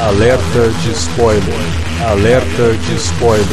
[0.00, 1.44] Alerta de spoiler.
[2.08, 3.46] Alerta de spoiler.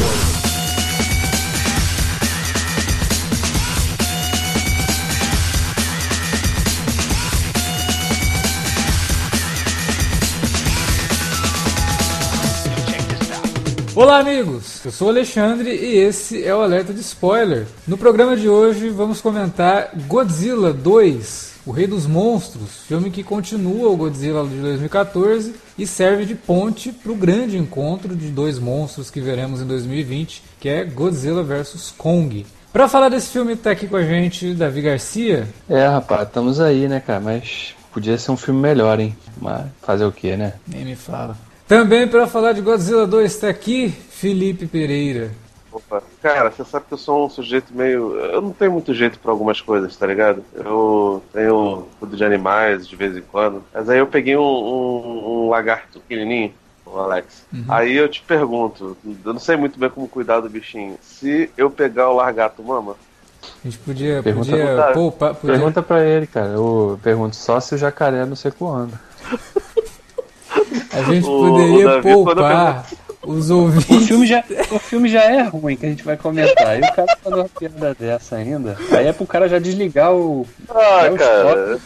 [13.94, 14.86] Olá, amigos!
[14.86, 17.66] Eu sou o Alexandre e esse é o Alerta de Spoiler.
[17.86, 23.90] No programa de hoje vamos comentar Godzilla 2, O Rei dos Monstros, filme que continua
[23.90, 29.10] o Godzilla de 2014 e serve de ponte para o grande encontro de dois monstros
[29.10, 32.46] que veremos em 2020, que é Godzilla vs Kong.
[32.72, 35.46] Para falar desse filme, tá aqui com a gente Davi Garcia.
[35.68, 37.20] É, rapaz, estamos aí, né, cara?
[37.20, 39.14] Mas podia ser um filme melhor, hein?
[39.38, 40.54] Mas fazer o quê, né?
[40.66, 41.36] Nem me fala.
[41.66, 45.32] Também para falar de Godzilla 2 está aqui Felipe Pereira.
[45.78, 48.16] Opa, cara, você sabe que eu sou um sujeito meio.
[48.16, 50.44] Eu não tenho muito jeito para algumas coisas, tá ligado?
[50.52, 53.62] Eu tenho tudo de animais de vez em quando.
[53.72, 56.52] Mas aí eu peguei um, um, um lagarto pequenininho,
[56.84, 57.44] o Alex.
[57.52, 57.64] Uhum.
[57.68, 60.98] Aí eu te pergunto, eu não sei muito bem como cuidar do bichinho.
[61.00, 62.96] Se eu pegar o lagarto, mama?
[63.64, 64.20] A gente podia.
[64.20, 65.34] Pergunta, podia, podia...
[65.52, 66.48] pergunta pra ele, cara.
[66.48, 68.98] Eu pergunto só se o jacaré não sei quando.
[70.92, 72.86] A gente poderia o Davi, poupar
[73.28, 73.90] os ouvintes.
[73.90, 76.78] O filme, já, o filme já é ruim que a gente vai comentar.
[76.78, 78.76] E o cara falou uma piada dessa ainda.
[78.90, 80.46] Aí é pro cara já desligar o.
[80.68, 81.78] Ah, cara.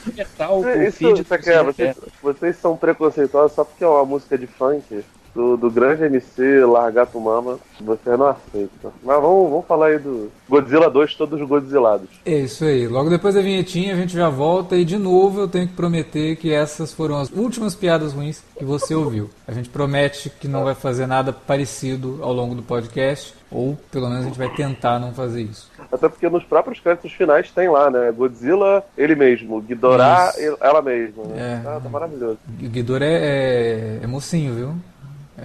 [0.51, 4.05] O, o isso, feed isso aqui é, vocês, vocês são preconceituosos só porque é uma
[4.05, 8.93] música de funk do, do grande MC Largato Mama, você não aceita.
[9.03, 12.09] Mas vamos, vamos falar aí do Godzilla 2, todos Godzillados.
[12.25, 12.87] É isso aí.
[12.87, 16.37] Logo depois da vinhetinha a gente já volta e de novo eu tenho que prometer
[16.37, 19.31] que essas foram as últimas piadas ruins que você ouviu.
[19.47, 24.09] A gente promete que não vai fazer nada parecido ao longo do podcast, ou pelo
[24.09, 25.71] menos a gente vai tentar não fazer isso.
[25.91, 28.11] Até porque nos próprios créditos finais tem lá, né?
[28.13, 29.61] Godzilla, ele mesmo.
[29.61, 31.25] Ghidorah, ela mesma.
[31.25, 31.63] Né?
[31.65, 31.69] É.
[31.69, 32.39] Ah, tá maravilhoso.
[32.49, 34.75] Ghidorah é, é, é mocinho, viu?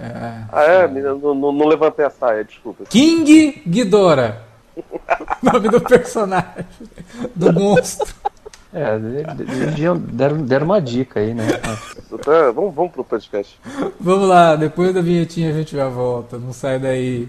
[0.00, 0.88] É, ah, é?
[0.88, 2.84] Não, não, não, levantei a saia, desculpa.
[2.88, 4.42] King Ghidorah.
[5.42, 6.66] nome do personagem.
[7.34, 8.14] Do monstro.
[8.72, 8.98] É,
[10.14, 11.46] deram, deram uma dica aí, né?
[12.22, 13.58] Tá, vamos, vamos pro podcast.
[13.98, 16.38] Vamos lá, depois da vinhetinha a gente já volta.
[16.38, 17.28] Não sai daí.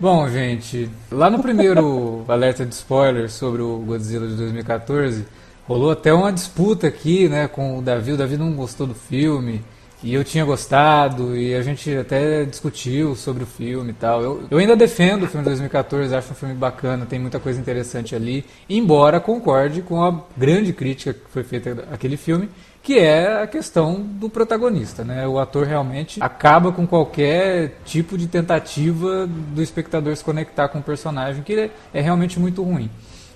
[0.00, 5.24] Bom, gente, lá no primeiro alerta de spoilers sobre o Godzilla de 2014,
[5.66, 8.12] rolou até uma disputa aqui, né, com o Davi.
[8.12, 9.60] O Davi não gostou do filme
[10.00, 14.22] e eu tinha gostado e a gente até discutiu sobre o filme e tal.
[14.22, 17.58] Eu, eu ainda defendo o filme de 2014, acho um filme bacana, tem muita coisa
[17.58, 22.48] interessante ali, embora concorde com a grande crítica que foi feita àquele filme
[22.88, 25.28] que é a questão do protagonista, né?
[25.28, 30.82] O ator realmente acaba com qualquer tipo de tentativa do espectador se conectar com o
[30.82, 32.88] personagem, que é, realmente muito ruim.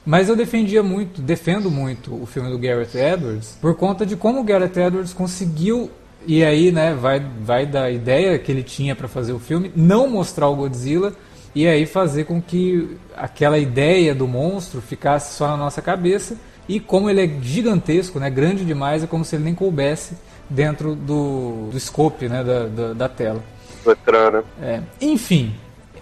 [0.07, 4.41] Mas eu defendia muito, defendo muito o filme do Gareth Edwards por conta de como
[4.41, 5.91] o Gareth Edwards conseguiu
[6.27, 10.09] e aí, né, vai vai da ideia que ele tinha para fazer o filme, não
[10.09, 11.13] mostrar o Godzilla
[11.55, 16.39] e aí fazer com que aquela ideia do monstro ficasse só na nossa cabeça
[16.73, 20.15] e como ele é gigantesco, né, grande demais, é como se ele nem coubesse
[20.49, 23.43] dentro do, do scope né, da, da, da tela.
[23.85, 24.43] Do ecrã, né?
[24.63, 24.81] É.
[24.99, 25.55] Enfim,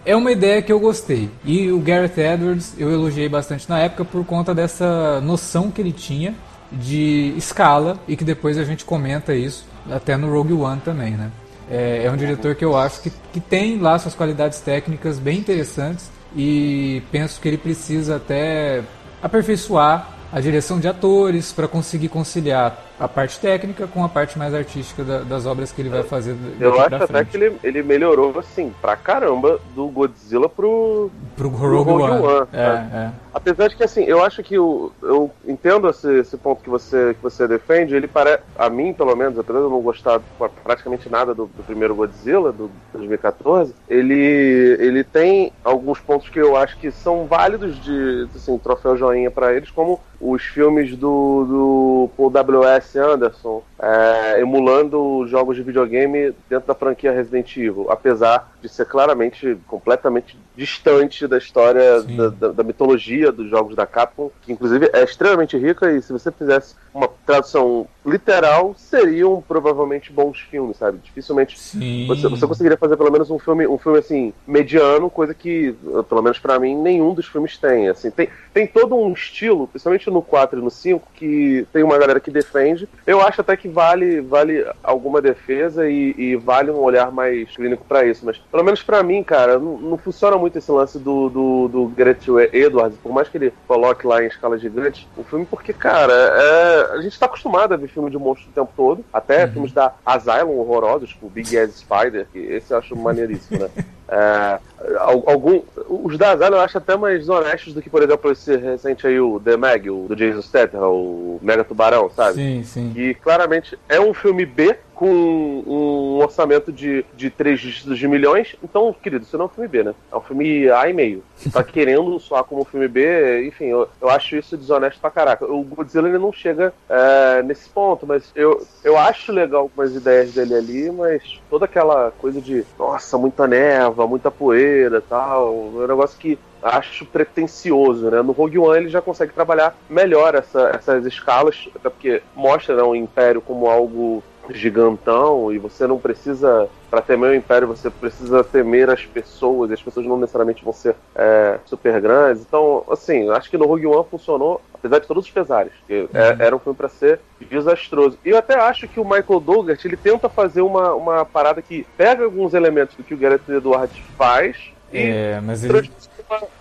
[0.07, 1.29] é uma ideia que eu gostei.
[1.45, 5.93] E o Gareth Edwards eu elogiei bastante na época por conta dessa noção que ele
[5.93, 6.37] tinha
[6.71, 11.33] de escala e que depois a gente comenta isso até no Rogue One também, né?
[11.69, 15.39] É, é um diretor que eu acho que, que tem lá suas qualidades técnicas bem
[15.39, 18.83] interessantes e penso que ele precisa até
[19.21, 24.55] aperfeiçoar a direção de atores, para conseguir conciliar a parte técnica com a parte mais
[24.55, 26.37] artística da, das obras que ele vai fazer.
[26.61, 31.91] Eu acho até que ele, ele melhorou, assim, pra caramba do Godzilla pro, pro Rogue,
[31.91, 32.27] Rogue One.
[32.27, 33.11] One é, é.
[33.33, 37.15] Apesar de que, assim, eu acho que o, eu entendo esse, esse ponto que você,
[37.15, 40.21] que você defende, ele parece, a mim, pelo menos, apesar de eu não gostar
[40.63, 46.57] praticamente nada do, do primeiro Godzilla, do 2014, ele, ele tem alguns pontos que eu
[46.57, 52.11] acho que são válidos de, assim, troféu joinha para eles, como os filmes do, do
[52.17, 52.90] Paul W.S.
[52.97, 59.57] Anderson, é, emulando jogos de videogame dentro da franquia Resident Evil, apesar de ser claramente
[59.67, 65.03] completamente distante da história, da, da, da, mitologia dos jogos da Capcom, que inclusive é
[65.03, 70.99] extremamente rica e se você fizesse uma tradução literal, seriam provavelmente bons filmes, sabe?
[71.03, 71.59] Dificilmente
[72.07, 75.75] você, você, conseguiria fazer pelo menos um filme, um filme assim, mediano, coisa que,
[76.09, 77.89] pelo menos para mim, nenhum dos filmes tem.
[77.89, 81.99] Assim, tem, tem todo um estilo, principalmente no 4 e no 5, que tem uma
[81.99, 82.89] galera que defende.
[83.07, 87.85] Eu acho até que vale, vale alguma defesa e, e vale um olhar mais clínico
[87.85, 88.25] para isso.
[88.25, 91.87] Mas, pelo menos para mim, cara, não, não, funciona muito esse lance do, do, do
[91.87, 92.19] Gret
[92.53, 96.93] Edwards, por mais que ele coloque lá em escala gigante o filme, porque, cara, é,
[96.95, 99.53] a gente tá acostumado a ver filme de monstro o tempo todo, até uhum.
[99.53, 103.71] filmes da Asylum horrorosos, tipo Big Ass Spider, que esse eu acho maneiríssimo, né?
[104.13, 104.59] É,
[104.99, 109.07] algum, os da Asylum eu acho até mais honestos do que, por exemplo, esse recente
[109.07, 112.35] aí, o The Meg, o do Jason Statham, o Mega Tubarão, sabe?
[112.35, 112.93] Sim, sim.
[112.97, 118.55] E claramente é um filme B com um orçamento de, de três dígitos de milhões.
[118.63, 119.95] Então, querido, isso não é um filme B, né?
[120.13, 121.25] É um filme A e meio.
[121.51, 125.47] Tá querendo soar como um filme B, enfim, eu, eu acho isso desonesto pra caraca.
[125.47, 130.35] O Godzilla ele não chega é, nesse ponto, mas eu, eu acho legal algumas ideias
[130.35, 135.83] dele ali, mas toda aquela coisa de, nossa, muita neva, muita poeira e tal, é
[135.83, 138.21] um negócio que acho pretencioso, né?
[138.21, 142.83] No Rogue One ele já consegue trabalhar melhor essa, essas escalas, até porque mostra né,
[142.83, 148.43] o Império como algo gigantão e você não precisa para temer o império você precisa
[148.43, 153.29] temer as pessoas e as pessoas não necessariamente vão ser é, super grandes então assim
[153.31, 156.37] acho que no Rogue One funcionou apesar de todos os pesares que é, uhum.
[156.39, 159.97] era um filme para ser desastroso e eu até acho que o Michael Douglas ele
[159.97, 164.57] tenta fazer uma, uma parada que pega alguns elementos do que o Gareth Edwards faz
[164.93, 165.89] e é, mas ele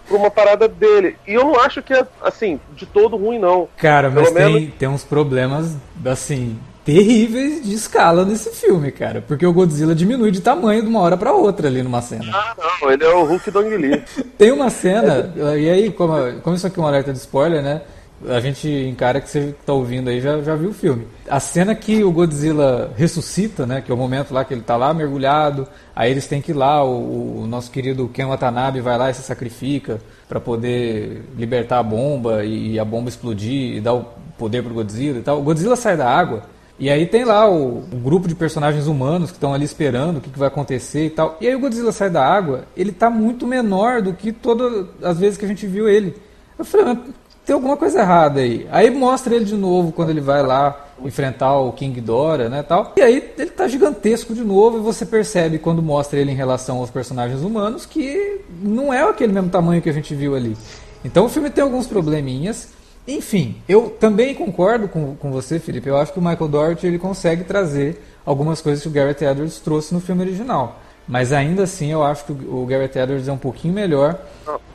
[0.09, 1.15] pra uma parada dele.
[1.27, 3.67] E eu não acho que é, assim, de todo ruim, não.
[3.77, 4.75] Cara, mas Pelo tem, menos...
[4.75, 6.57] tem uns problemas, assim,
[6.89, 9.23] terríveis de escala nesse filme, cara.
[9.27, 12.25] Porque o Godzilla diminui de tamanho de uma hora para outra ali numa cena.
[12.33, 14.03] Ah, não, ele é o Hulk Dong Lee.
[14.37, 17.81] Tem uma cena, e aí, como, como isso aqui é um alerta de spoiler, né?
[18.27, 21.07] A gente encara que você tá ouvindo aí já, já viu o filme.
[21.29, 23.81] A cena que o Godzilla ressuscita, né?
[23.81, 26.55] Que é o momento lá que ele tá lá mergulhado, aí eles têm que ir
[26.55, 31.79] lá, o, o nosso querido Ken Watanabe vai lá e se sacrifica para poder libertar
[31.79, 34.05] a bomba e, e a bomba explodir e dar o
[34.37, 35.39] poder pro Godzilla e tal.
[35.39, 36.43] O Godzilla sai da água
[36.79, 40.21] e aí tem lá o, o grupo de personagens humanos que estão ali esperando o
[40.21, 41.37] que, que, vai acontecer e tal.
[41.41, 45.19] E aí o Godzilla sai da água, ele tá muito menor do que todas as
[45.19, 46.15] vezes que a gente viu ele.
[46.57, 46.97] Eu falei,
[47.45, 48.65] tem alguma coisa errada aí.
[48.71, 52.93] Aí mostra ele de novo quando ele vai lá enfrentar o King Dora, né, tal.
[52.95, 56.77] E aí ele tá gigantesco de novo e você percebe quando mostra ele em relação
[56.77, 60.55] aos personagens humanos que não é aquele mesmo tamanho que a gente viu ali.
[61.03, 62.69] Então o filme tem alguns probleminhas.
[63.09, 65.89] Enfim, eu também concordo com, com você, Felipe.
[65.89, 69.59] Eu acho que o Michael Dougherty ele consegue trazer algumas coisas que o Gareth Edwards
[69.59, 70.79] trouxe no filme original.
[71.07, 74.19] Mas ainda assim, eu acho que o Gareth Edwards é um pouquinho melhor.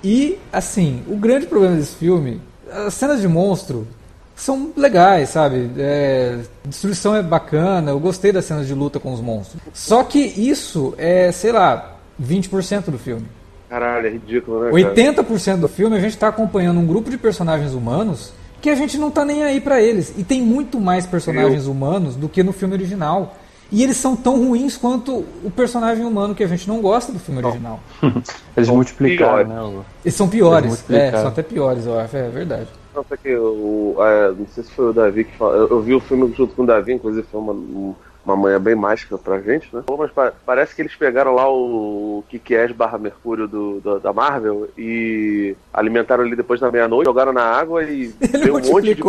[0.03, 3.87] E, assim, o grande problema desse filme, as cenas de monstro
[4.35, 5.71] são legais, sabe?
[5.79, 9.63] É, destruição é bacana, eu gostei das cenas de luta com os monstros.
[9.73, 13.27] Só que isso é, sei lá, 20% do filme.
[13.75, 14.71] Caralho, é ridículo, né?
[14.71, 18.97] 80% do filme a gente está acompanhando um grupo de personagens humanos que a gente
[18.97, 20.15] não tá nem aí para eles.
[20.17, 21.73] E tem muito mais personagens Eu...
[21.73, 23.35] humanos do que no filme original.
[23.73, 27.19] E eles são tão ruins quanto o personagem humano que a gente não gosta do
[27.19, 27.81] filme original.
[28.57, 29.85] eles multiplicaram, né?
[30.05, 30.85] Eles são piores.
[30.89, 32.69] Eles é, são até piores, eu acho, é verdade.
[32.95, 35.57] Não, que o, é, não sei se foi o Davi que falou.
[35.57, 37.93] Eu, eu, vi o filme junto com o Davi, inclusive foi uma, um,
[38.25, 39.83] uma manhã bem mágica pra gente, né?
[39.87, 45.55] Mas parece que eles pegaram lá o Kikies barra Mercúrio do, do, da Marvel e
[45.73, 49.03] alimentaram ele depois da meia-noite, jogaram na água e ele um monte de.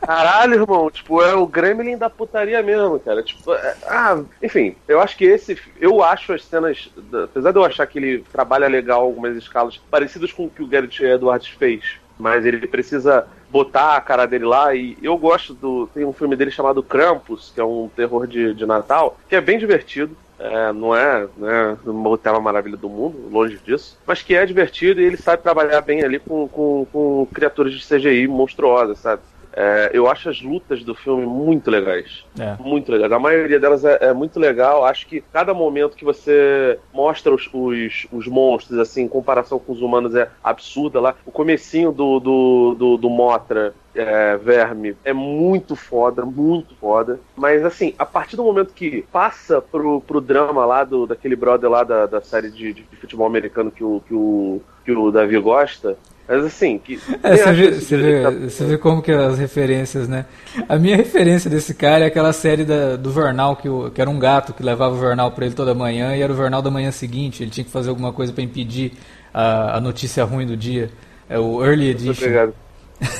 [0.00, 3.22] Caralho, irmão, tipo, é o Gremlin da putaria mesmo, cara.
[3.22, 5.56] Tipo, é, ah, enfim, eu acho que esse.
[5.80, 6.90] Eu acho as cenas.
[7.24, 10.66] Apesar de eu achar que ele trabalha legal algumas escalas parecidas com o que o
[10.66, 11.84] Garrett Edwards fez,
[12.18, 14.74] mas ele precisa botar a cara dele lá.
[14.74, 15.86] E eu gosto do.
[15.88, 19.40] Tem um filme dele chamado Krampus, que é um terror de, de Natal, que é
[19.40, 20.16] bem divertido.
[20.38, 25.00] É, não é, né, uma tela maravilha do mundo, longe disso, mas que é divertido
[25.00, 29.22] e ele sabe trabalhar bem ali com, com, com criaturas de CGI monstruosas, sabe?
[29.54, 32.24] É, eu acho as lutas do filme muito legais.
[32.38, 32.56] É.
[32.60, 33.12] Muito legais.
[33.12, 34.84] A maioria delas é, é, muito legal.
[34.84, 39.72] Acho que cada momento que você mostra os, os, os, monstros, assim, em comparação com
[39.72, 41.14] os humanos, é absurda lá.
[41.26, 47.20] O comecinho do, do, do, do Motra é, Verme é muito foda, muito foda.
[47.36, 51.68] Mas assim, a partir do momento que passa pro, pro drama lá do, daquele brother
[51.68, 55.38] lá da, da série de, de futebol americano que o, que o, que o Davi
[55.38, 55.96] gosta,
[56.28, 57.00] mas assim, que.
[57.22, 60.24] É, você, vê, você, vê, você vê como que é as referências, né?
[60.68, 64.08] A minha referência desse cara é aquela série da, do jornal que, o, que era
[64.08, 66.70] um gato que levava o jornal para ele toda manhã e era o jornal da
[66.70, 67.42] manhã seguinte.
[67.42, 68.92] Ele tinha que fazer alguma coisa para impedir
[69.34, 70.90] a, a notícia ruim do dia.
[71.28, 72.24] É o Early Edition.
[72.24, 72.54] Obrigado.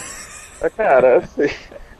[0.76, 1.48] cara, assim.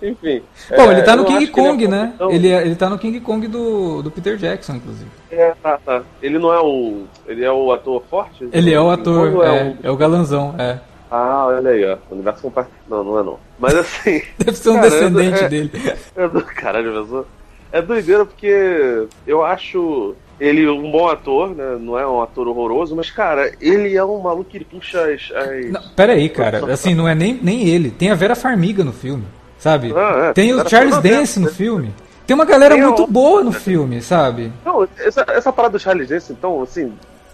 [0.02, 0.42] Enfim.
[0.68, 2.14] Bom, é, ele tá no King Kong, ele é né?
[2.28, 5.08] Ele, é, ele tá no King Kong do, do Peter Jackson, inclusive.
[5.30, 6.02] É, tá, tá.
[6.20, 7.04] Ele não é o.
[7.26, 8.48] Ele é o ator forte?
[8.52, 9.76] Ele é o ator, é, é, o...
[9.84, 10.80] é o galanzão, é.
[11.14, 11.98] Ah, olha aí, ó.
[12.10, 12.82] Universo compartilhado.
[12.88, 13.38] Não, não é não.
[13.58, 14.22] Mas assim.
[14.38, 15.70] Deve ser um cara, descendente é, dele.
[16.16, 17.26] É do caralho, pessoa.
[17.70, 21.76] É doideira porque eu acho ele um bom ator, né?
[21.78, 25.30] Não é um ator horroroso, mas, cara, ele é um maluco que puxa as.
[25.30, 25.70] as...
[25.70, 26.72] Não, pera aí, cara.
[26.72, 27.90] Assim, não é nem, nem ele.
[27.90, 29.24] Tem a Vera Farmiga no filme,
[29.58, 29.92] sabe?
[29.94, 31.94] Ah, é, Tem o Charles Dance no filme.
[32.26, 34.50] Tem uma galera Tem muito boa no filme, sabe?
[34.64, 36.92] Não, essa, essa parada do Charles Dance, então, assim,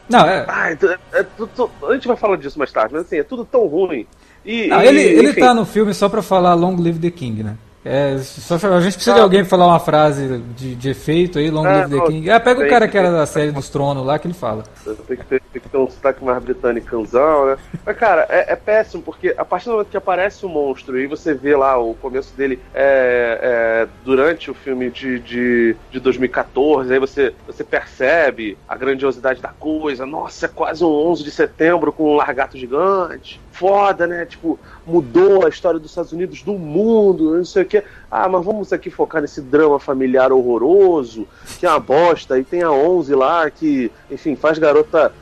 [0.09, 0.45] não, é.
[0.49, 3.45] Ai, é, é, tudo, a gente vai falar disso mais tarde, mas assim, é tudo
[3.45, 4.07] tão ruim.
[4.45, 7.43] E, ah, e, ele, ele tá no filme só pra falar Long Live the King,
[7.43, 7.57] né?
[7.91, 11.51] É, só, a gente precisa ah, de alguém falar uma frase de, de efeito aí,
[11.51, 12.31] Long é, Live the King.
[12.31, 14.63] Ah, pega o cara que era da série dos tronos lá que ele fala.
[15.07, 17.57] Tem que ter, tem que ter um sotaque mais britânico, né?
[17.87, 21.07] Mas, cara, é, é, péssimo, porque a partir do momento que aparece o monstro e
[21.07, 26.93] você vê lá o começo dele é, é, durante o filme de, de, de 2014,
[26.93, 30.05] aí você, você percebe a grandiosidade da coisa.
[30.05, 34.25] Nossa, é quase um 11 de setembro com um largato gigante foda, né?
[34.25, 37.83] Tipo, mudou a história dos Estados Unidos do mundo, não sei o quê.
[38.11, 41.27] Ah, mas vamos aqui focar nesse drama familiar horroroso,
[41.59, 45.13] que é uma bosta, e tem a 11 lá que, enfim, faz garota.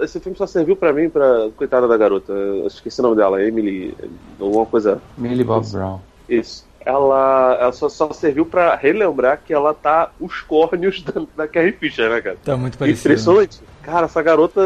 [0.00, 1.48] Esse filme só serviu para mim, pra.
[1.56, 3.96] Coitada da garota, eu esqueci o nome dela, Emily.
[4.40, 5.00] alguma coisa.
[5.16, 6.00] Millie Bob Brown.
[6.28, 11.48] Isso ela, ela só, só serviu para relembrar que ela tá os córneos da, da
[11.48, 12.36] Carrie Fisher, né, cara?
[12.44, 13.08] Tá muito parecido.
[13.08, 13.60] Impressionante.
[13.82, 14.60] Cara, essa garota,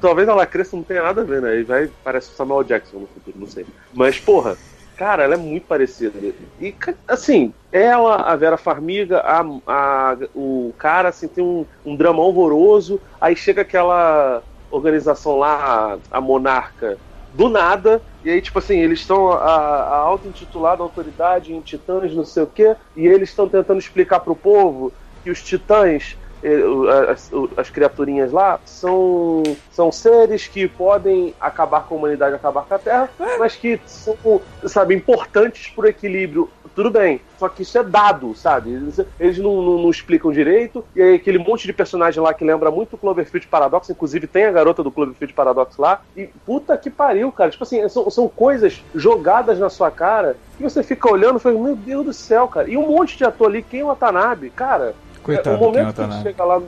[0.00, 1.58] talvez ela cresça, não tenha nada a ver, né?
[1.58, 3.66] E vai, parece o Samuel Jackson no futuro, não sei.
[3.92, 4.56] Mas, porra,
[4.96, 6.12] cara, ela é muito parecida.
[6.60, 6.74] E,
[7.08, 13.00] assim, ela, a Vera Farmiga, a, a, o cara, assim, tem um, um drama horroroso.
[13.20, 16.96] Aí chega aquela organização lá, a Monarca,
[17.34, 18.02] do nada.
[18.24, 22.46] E aí, tipo assim, eles estão a, a auto-intitulada autoridade em titãs, não sei o
[22.46, 28.32] quê, e eles estão tentando explicar pro povo que os titãs eh, as, as, criaturinhas
[28.32, 33.56] lá são, são seres que podem acabar com a humanidade, acabar com a Terra, mas
[33.56, 37.20] que são, sabe, importantes pro equilíbrio tudo bem.
[37.38, 38.72] Só que isso é dado, sabe?
[38.72, 40.84] Eles, eles não, não, não, explicam direito.
[40.94, 44.44] E aí aquele monte de personagem lá que lembra muito o Cloverfield Paradox, inclusive tem
[44.44, 46.02] a garota do Cloverfield Paradox lá.
[46.16, 47.50] E puta que pariu, cara.
[47.50, 51.58] Tipo assim, são, são coisas jogadas na sua cara que você fica olhando e fala,
[51.58, 52.70] meu Deus do céu, cara.
[52.70, 54.50] E um monte de ator ali, quem é o Watanabe?
[54.50, 56.62] Cara, Coitado, o momento que ele chega lá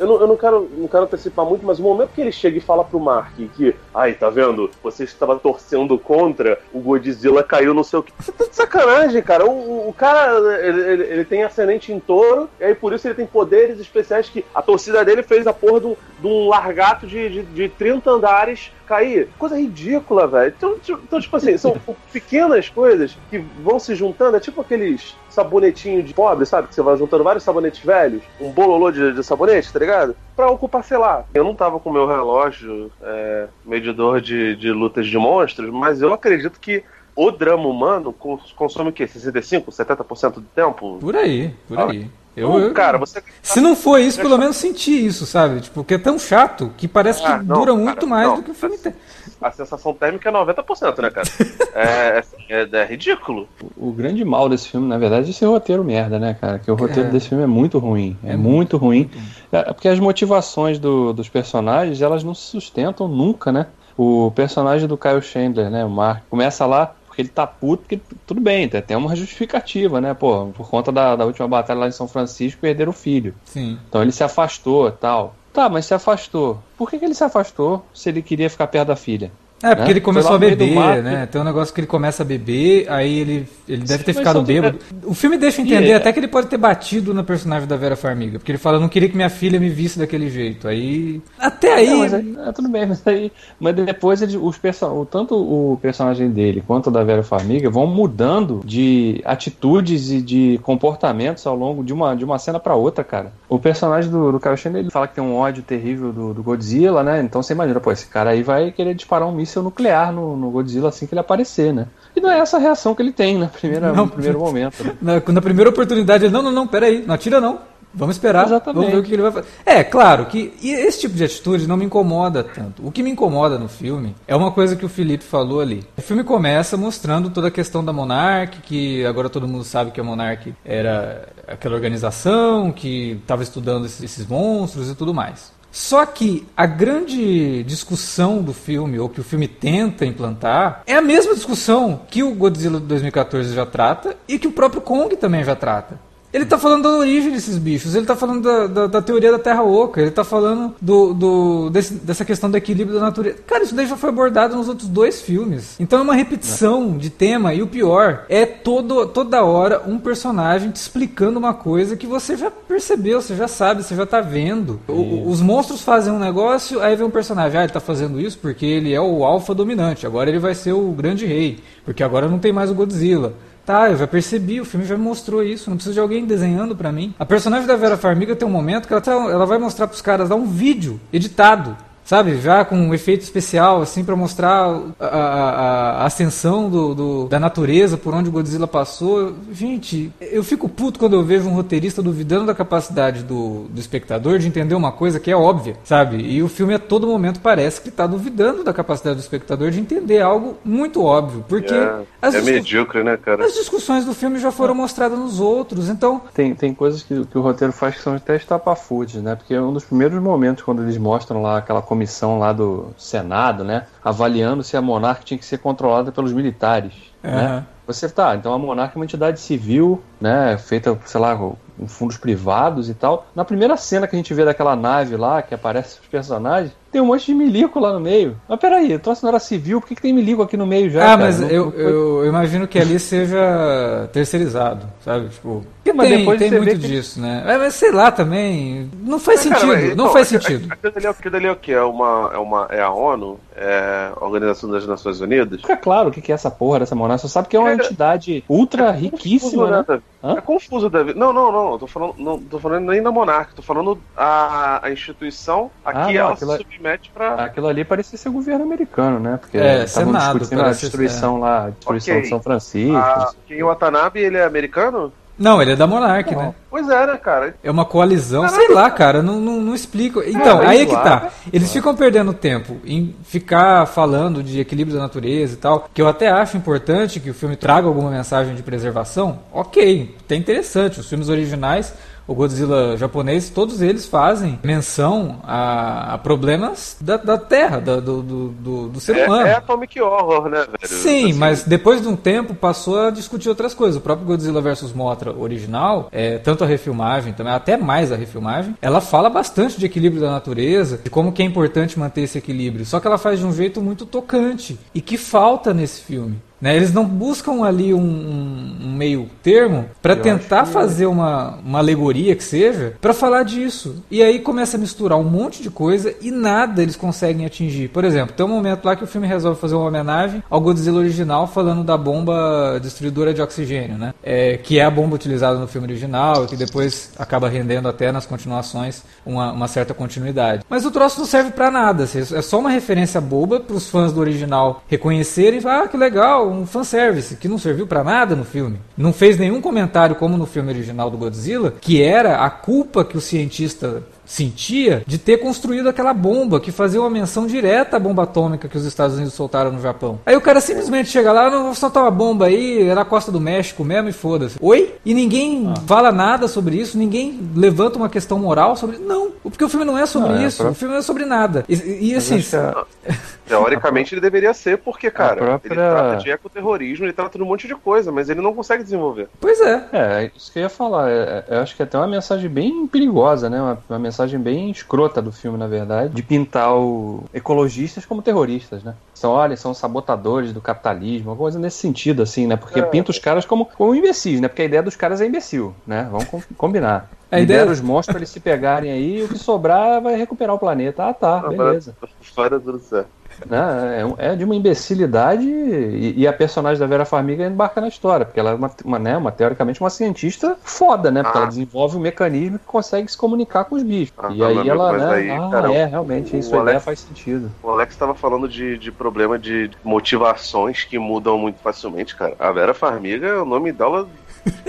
[0.00, 2.56] eu não, eu não quero, não quero antecipar muito, mas o momento que ele chega
[2.56, 4.70] e fala pro Mark que, ai, tá vendo?
[4.82, 8.02] Você estava torcendo contra, o Godzilla caiu no seu.
[8.18, 9.44] Você tá de sacanagem, cara.
[9.44, 13.14] O, o cara, ele, ele, ele, tem ascendente em touro, e aí por isso ele
[13.14, 17.28] tem poderes especiais que a torcida dele fez a porra de um, de largato de,
[17.28, 19.28] de, de 30 andares cair.
[19.38, 20.54] Coisa ridícula, velho.
[20.56, 21.76] Então, então, tipo assim, são
[22.10, 24.36] pequenas coisas que vão se juntando.
[24.36, 26.68] É tipo aqueles sabonetinhos de pobre, sabe?
[26.68, 30.16] Que você vai juntando vários sabonetes velhos, um bololô de, de sabonete, tá ligado?
[30.36, 31.24] Pra ocupar, sei lá.
[31.32, 36.12] Eu não tava com meu relógio é, medidor de, de lutas de monstros, mas eu
[36.12, 36.82] acredito que
[37.14, 38.14] o drama humano
[38.56, 39.04] consome o quê?
[39.04, 40.98] 65%, 70% do tempo?
[41.00, 42.10] Por aí, por aí.
[42.36, 43.22] Eu, eu, cara, você...
[43.42, 45.60] Se não for isso, pelo menos senti isso, sabe?
[45.60, 48.36] Tipo, porque é tão chato que parece ah, que não, dura cara, muito mais não,
[48.36, 48.94] do que o filme tem.
[49.40, 51.28] A sensação térmica é 90%, né, cara?
[51.74, 53.48] é, assim, é, é, ridículo.
[53.76, 56.58] O, o, grande mal desse filme, na verdade, é esse roteiro merda, né, cara?
[56.58, 57.12] Que o roteiro é.
[57.12, 58.16] desse filme é muito ruim.
[58.22, 59.10] É, é muito ruim.
[59.50, 63.66] É, porque as motivações do, dos personagens, elas não se sustentam nunca, né?
[63.96, 68.00] O personagem do Kyle Chandler, né, o Mark, começa lá porque ele tá puto, porque
[68.26, 70.14] tudo bem, tem uma justificativa, né?
[70.14, 73.34] Pô, por conta da, da última batalha lá em São Francisco, perderam o filho.
[73.44, 73.78] Sim.
[73.88, 75.34] Então ele se afastou tal.
[75.52, 76.62] Tá, mas se afastou.
[76.76, 79.32] Por que, que ele se afastou se ele queria ficar perto da filha?
[79.62, 79.90] É, porque né?
[79.90, 81.26] ele começou a beber, né?
[81.26, 84.42] Tem um negócio que ele começa a beber, aí ele, ele deve Sim, ter ficado
[84.42, 84.78] bêbado.
[85.04, 85.94] O filme deixa entender é.
[85.96, 88.80] até que ele pode ter batido na personagem da Vera Farmiga, porque ele fala, eu
[88.80, 90.66] não queria que minha filha me visse daquele jeito.
[90.66, 91.20] Aí.
[91.38, 91.90] Até aí.
[91.90, 93.30] Não, mas aí é, tudo bem, mas aí.
[93.58, 95.04] Mas depois ele, os person...
[95.04, 100.58] tanto o personagem dele quanto o da Vera Farmiga vão mudando de atitudes e de
[100.62, 103.32] comportamentos ao longo de uma, de uma cena para outra, cara.
[103.48, 106.42] O personagem do, do Kyle Shane, ele fala que tem um ódio terrível do, do
[106.42, 107.20] Godzilla, né?
[107.20, 110.50] Então você imagina, pô, esse cara aí vai querer disparar um míssil nuclear no, no
[110.50, 111.86] Godzilla assim que ele aparecer, né?
[112.14, 114.84] E não é essa a reação que ele tem na primeira, não, no primeiro momento.
[114.84, 114.96] Né?
[115.00, 117.58] Na, na, primeira oportunidade, ele, não, não, não, peraí, não atira não.
[117.92, 118.76] Vamos esperar, Exatamente.
[118.76, 119.48] vamos ver o que ele vai fazer.
[119.66, 122.86] É, claro que esse tipo de atitude não me incomoda tanto.
[122.86, 125.84] O que me incomoda no filme é uma coisa que o Felipe falou ali.
[125.98, 130.00] O filme começa mostrando toda a questão da Monarch, que agora todo mundo sabe que
[130.00, 135.52] a Monarch era aquela organização que estava estudando esses monstros e tudo mais.
[135.70, 141.02] Só que a grande discussão do filme, ou que o filme tenta implantar, é a
[141.02, 145.44] mesma discussão que o Godzilla de 2014 já trata e que o próprio Kong também
[145.44, 146.09] já trata.
[146.32, 149.38] Ele tá falando da origem desses bichos, ele tá falando da, da, da teoria da
[149.38, 153.38] Terra Oca, ele tá falando do, do desse, dessa questão do equilíbrio da natureza.
[153.46, 155.74] Cara, isso daí já foi abordado nos outros dois filmes.
[155.80, 160.70] Então é uma repetição de tema, e o pior é todo, toda hora um personagem
[160.70, 164.80] te explicando uma coisa que você já percebeu, você já sabe, você já tá vendo.
[164.86, 168.38] O, os monstros fazem um negócio, aí vem um personagem, ah, ele tá fazendo isso
[168.38, 172.28] porque ele é o alfa dominante, agora ele vai ser o grande rei, porque agora
[172.28, 173.34] não tem mais o Godzilla.
[173.64, 176.90] Tá, eu já percebi, o filme já mostrou isso, não preciso de alguém desenhando para
[176.90, 177.14] mim.
[177.18, 180.02] A personagem da Vera Farmiga tem um momento que ela, tá, ela vai mostrar pros
[180.02, 181.76] caras dar um vídeo editado
[182.10, 182.40] sabe?
[182.40, 187.38] Já com um efeito especial, assim, para mostrar a, a, a ascensão do, do, da
[187.38, 189.32] natureza por onde o Godzilla passou.
[189.52, 194.40] Gente, eu fico puto quando eu vejo um roteirista duvidando da capacidade do, do espectador
[194.40, 196.16] de entender uma coisa que é óbvia, sabe?
[196.16, 199.78] E o filme a todo momento parece que está duvidando da capacidade do espectador de
[199.78, 203.44] entender algo muito óbvio, porque é, as é medíocre, né, cara?
[203.44, 207.38] As discussões do filme já foram mostradas nos outros, então tem, tem coisas que, que
[207.38, 209.36] o roteiro faz que são até estapafúrdios, né?
[209.36, 213.62] Porque é um dos primeiros momentos quando eles mostram lá aquela comissão lá do Senado,
[213.62, 213.86] né?
[214.02, 216.94] Avaliando se a monarca tinha que ser controlada pelos militares.
[217.22, 217.30] Uhum.
[217.30, 217.66] Né?
[217.86, 220.56] Você tá, então a monarca é uma entidade civil, né?
[220.56, 223.26] Feita, sei lá, com fundos privados e tal.
[223.34, 227.00] Na primeira cena que a gente vê daquela nave lá, que aparece os personagens, tem
[227.00, 228.36] um monte de milico lá no meio.
[228.48, 230.90] Mas peraí, então se não era civil, por que, que tem milico aqui no meio
[230.90, 231.00] já?
[231.00, 231.18] Ah, cara?
[231.18, 231.82] mas não, eu, não foi...
[231.82, 235.28] eu, imagino que ali seja terceirizado, sabe?
[235.28, 237.20] Tipo, mas tem, depois tem muito disso, que...
[237.20, 237.44] né?
[237.46, 238.90] É, mas sei lá também.
[239.02, 240.72] Não faz sentido, cara, mas, não então, faz sentido.
[240.72, 241.72] Aquilo ali, aquilo ali é o que?
[241.72, 243.40] É, uma, é, uma, é a ONU?
[243.56, 245.60] É a Organização das Nações Unidas?
[245.60, 247.28] Fica claro o que é essa porra dessa monarquia.
[247.28, 250.02] Você sabe que é uma é, entidade ultra é riquíssima, confuso, né?
[250.22, 250.34] né?
[250.36, 251.18] É confuso, David.
[251.18, 251.78] Não, não, não.
[251.78, 253.52] Tô falando, não tô falando nem da monarca.
[253.54, 257.34] Tô falando a, a instituição aqui ah, não, ela aquilo, se submete pra.
[257.44, 259.38] Aquilo ali parecia ser governo americano, né?
[259.40, 261.40] Porque é, Senado, discutindo a destruição ser...
[261.40, 262.22] lá, a destruição okay.
[262.22, 262.96] de São Francisco.
[262.96, 265.12] Ah, quem o Watanabe, ele é americano?
[265.38, 266.54] Não, ele é da Monark, né?
[266.68, 267.54] Pois é, né, cara?
[267.64, 268.62] É uma coalizão, Caraca.
[268.62, 270.22] sei lá, cara, não, não, não explico.
[270.22, 271.30] Então, é, aí é que tá.
[271.50, 276.06] Eles ficam perdendo tempo em ficar falando de equilíbrio da natureza e tal, que eu
[276.06, 279.38] até acho importante que o filme traga alguma mensagem de preservação.
[279.50, 281.00] Ok, é interessante.
[281.00, 281.94] Os filmes originais
[282.30, 288.22] o Godzilla japonês, todos eles fazem menção a, a problemas da, da Terra, da, do,
[288.22, 289.46] do, do, ser é, humano.
[289.48, 290.78] É Atomic Horror, né, velho?
[290.84, 291.32] Sim, assim.
[291.32, 293.96] mas depois de um tempo passou a discutir outras coisas.
[293.96, 298.76] O próprio Godzilla vs Mothra original, é, tanto a refilmagem, também até mais a refilmagem,
[298.80, 302.86] ela fala bastante de equilíbrio da natureza, de como que é importante manter esse equilíbrio.
[302.86, 306.40] Só que ela faz de um jeito muito tocante e que falta nesse filme.
[306.60, 306.76] Né?
[306.76, 312.44] Eles não buscam ali um, um meio termo para tentar fazer uma, uma alegoria que
[312.44, 314.04] seja para falar disso.
[314.10, 317.88] E aí começa a misturar um monte de coisa e nada eles conseguem atingir.
[317.88, 320.98] Por exemplo, tem um momento lá que o filme resolve fazer uma homenagem ao Godzilla
[320.98, 324.12] original falando da bomba destruidora de oxigênio, né?
[324.22, 328.12] É, que é a bomba utilizada no filme original e que depois acaba rendendo até
[328.12, 330.62] nas continuações uma, uma certa continuidade.
[330.68, 332.04] Mas o troço não serve para nada.
[332.04, 335.88] Assim, é só uma referência boba para os fãs do original reconhecerem e falar, ah,
[335.88, 338.78] que legal, um fanservice que não serviu para nada no filme.
[338.96, 343.16] Não fez nenhum comentário como no filme original do Godzilla, que era a culpa que
[343.16, 348.22] o cientista sentia de ter construído aquela bomba que fazia uma menção direta à bomba
[348.22, 350.20] atômica que os Estados Unidos soltaram no Japão.
[350.24, 353.32] Aí o cara simplesmente chega lá, não vou soltar uma bomba aí, é na costa
[353.32, 354.56] do México mesmo e foda-se.
[354.60, 354.94] Oi?
[355.04, 355.80] E ninguém ah.
[355.84, 359.98] fala nada sobre isso, ninguém levanta uma questão moral sobre Não, porque o filme não
[359.98, 360.70] é sobre é, isso, pra...
[360.70, 361.64] o filme não é sobre nada.
[361.68, 362.40] E, e assim.
[363.50, 367.46] Teoricamente ele deveria ser, porque, cara, própria- ele trata de ecoterrorismo, ele trata de um
[367.46, 369.28] monte de coisa, mas ele não consegue desenvolver.
[369.40, 369.88] Pois é.
[369.92, 371.10] É, isso que eu ia falar.
[371.10, 373.60] É, é, eu acho que é até uma mensagem bem perigosa, né?
[373.60, 378.82] Uma, uma mensagem bem escrota do filme, na verdade, de pintar o ecologistas como terroristas,
[378.82, 378.94] né?
[379.20, 382.56] São, olha, são sabotadores do capitalismo, uma coisa nesse sentido, assim, né?
[382.56, 382.82] Porque É.
[382.82, 384.48] pinta os caras como, como imbecis, né?
[384.48, 386.08] Porque a ideia dos caras é imbecil, né?
[386.10, 387.10] Vamos com- combinar.
[387.30, 390.54] A ideia- os monstros pra eles se pegarem aí e o que sobrar vai recuperar
[390.56, 391.04] o planeta.
[391.06, 391.94] Ah, tá, beleza.
[392.34, 393.08] Fora tudo certo.
[393.46, 394.04] né?
[394.18, 398.26] É, é de uma imbecilidade e, e a personagem da Vera Farmiga embarca na história,
[398.26, 401.22] porque ela é uma, uma, né, uma teoricamente uma cientista foda, né?
[401.22, 401.42] Porque Ah.
[401.42, 404.12] ela desenvolve um mecanismo que consegue se comunicar com os bichos.
[404.18, 405.10] Ah, e aí amigo, ela, né?
[405.14, 407.50] aí, ah, cara, é, realmente, o isso a Alex- ideia faz sentido.
[407.62, 412.36] O Alex estava falando de, de problema de motivações que mudam muito facilmente, cara.
[412.38, 414.08] A Vera Farmiga, o nome dela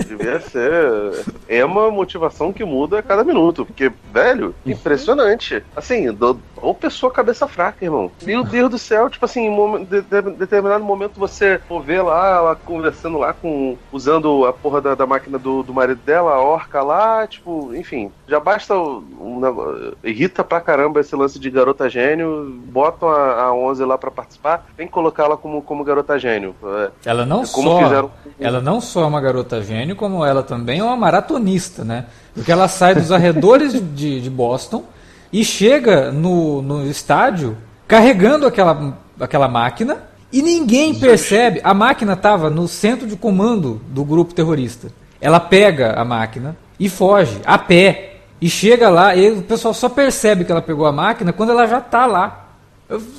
[0.06, 3.64] devia ser é uma motivação que muda a cada minuto.
[3.66, 5.62] Porque, velho, impressionante.
[5.76, 8.10] Assim, do, ou pessoa cabeça fraca, irmão.
[8.24, 12.54] Meu Deus do céu, tipo assim, em de, de- determinado momento você vê lá, ela
[12.56, 13.76] conversando lá com.
[13.92, 18.10] usando a porra da, da máquina do, do marido dela, a orca lá, tipo, enfim,
[18.28, 19.96] já basta um negócio.
[20.04, 24.66] Irrita pra caramba esse lance de garota gênio, botam a, a 11 lá pra participar,
[24.76, 26.54] tem que colocar ela como, como garota gênio.
[26.64, 27.82] É, Ela não como só.
[27.82, 28.10] fizeram.
[28.38, 32.06] Ela não só é uma garota gênio, como ela também é uma maratonista, né?
[32.34, 34.84] Porque ela sai dos arredores de, de Boston
[35.32, 39.98] e chega no, no estádio carregando aquela, aquela máquina
[40.32, 41.60] e ninguém percebe.
[41.62, 44.88] A máquina estava no centro de comando do grupo terrorista.
[45.20, 48.08] Ela pega a máquina e foge a pé.
[48.40, 51.66] E chega lá e o pessoal só percebe que ela pegou a máquina quando ela
[51.66, 52.41] já está lá.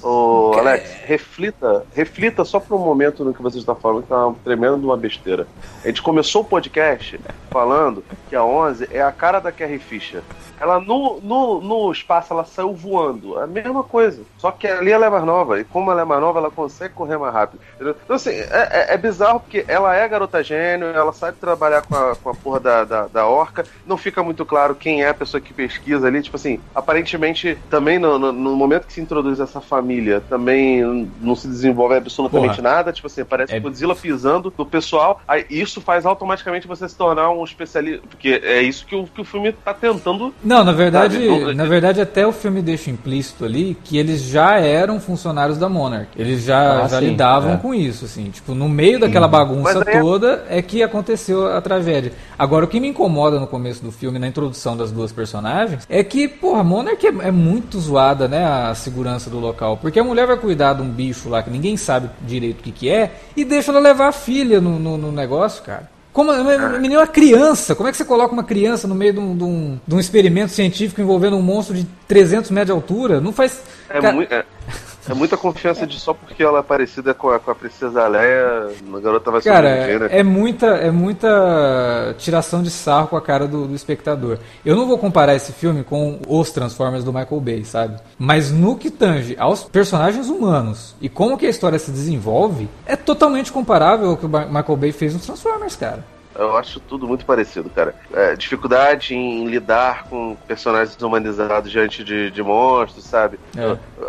[0.03, 4.15] Ô, Alex, reflita, reflita só por um momento no que você está falando, que é
[4.15, 5.47] uma tremenda uma besteira.
[5.83, 10.21] A gente começou o podcast falando que a 11 é a cara da Carrie Fisher.
[10.59, 14.21] Ela no, no, no espaço ela saiu voando, é a mesma coisa.
[14.37, 16.93] Só que ali ela é mais nova, e como ela é mais nova, ela consegue
[16.93, 17.59] correr mais rápido.
[17.75, 17.95] entendeu?
[18.03, 21.95] Então, assim, é, é- é bizarro porque ela é garota gênio, ela sabe trabalhar com
[21.95, 25.13] a, com a porra da, da, da orca, não fica muito claro quem é a
[25.13, 26.21] pessoa que pesquisa ali.
[26.21, 31.35] Tipo assim, aparentemente, também no, no, no momento que se introduz essa família, também não
[31.35, 32.69] se desenvolve absolutamente Porra.
[32.75, 32.91] nada.
[32.93, 35.21] Tipo assim, parece É- Godzilla pisando no pessoal.
[35.27, 38.01] Aí isso faz automaticamente você se tornar um especialista.
[38.09, 41.53] Porque é isso que o, que o filme tá tentando Não, na verdade, Sabe, não-
[41.53, 46.09] na verdade até o filme deixa implícito ali que eles já eram funcionários da Monarch.
[46.17, 47.57] Eles já, Ah, já sim, lidavam é.
[47.57, 52.11] com isso, assim, tipo, no meio daquela bagunça é- toda é que aconteceu a tragédia.
[52.37, 56.03] Agora o que me incomoda no começo do filme, na introdução das duas personagens, é
[56.03, 60.03] que, porra, a Monarch é, é muito zoada, né, a segurança do local, porque a
[60.03, 63.11] mulher vai cuidar de um bicho lá que ninguém sabe direito o que que é
[63.35, 65.89] e deixa ela levar a filha no, no, no negócio, cara.
[66.11, 69.13] Como a menina é uma criança, como é que você coloca uma criança no meio
[69.13, 72.71] de um, de um- de um experimento científico envolvendo um monstro de 300 metros de
[72.73, 73.19] altura?
[73.19, 73.61] Não faz.
[73.89, 74.45] É, Cara, mui- é-
[75.09, 78.69] é muita confiança de só porque ela é parecida com a, com a princesa Leia,
[78.93, 80.19] a garota vai Cara, sobreviver, né?
[80.19, 84.37] é muita, é muita tiração de sarro com a cara do, do espectador.
[84.65, 87.99] Eu não vou comparar esse filme com os Transformers do Michael Bay, sabe?
[88.17, 92.95] Mas no que tange aos personagens humanos e como que a história se desenvolve, é
[92.95, 96.12] totalmente comparável ao que o Michael Bay fez nos Transformers, cara.
[96.35, 97.95] Eu acho tudo muito parecido, cara.
[98.13, 103.39] É, dificuldade em lidar com personagens humanizados diante de, de monstros, sabe?
[103.55, 103.61] É.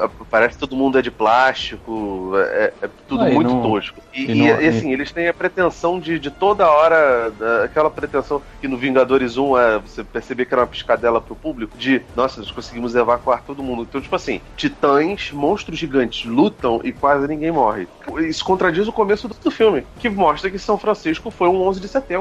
[0.04, 4.00] É, Parece que todo mundo é de plástico, é, é tudo Ah, muito não- tosco.
[4.12, 7.64] E, e e- não- e, assim, eles têm a pretensão de, de toda hora, da-
[7.64, 11.76] aquela pretensão que no Vingadores 1 é você perceber que era uma piscadela pro público,
[11.76, 13.82] de nossa, nós conseguimos evacuar todo mundo.
[13.82, 17.86] Então, tipo assim, titãs, monstros gigantes lutam e quase ninguém morre.
[18.20, 21.80] Isso contradiz o começo do, do filme, que mostra que São Francisco foi um 11
[21.80, 22.13] de setembro.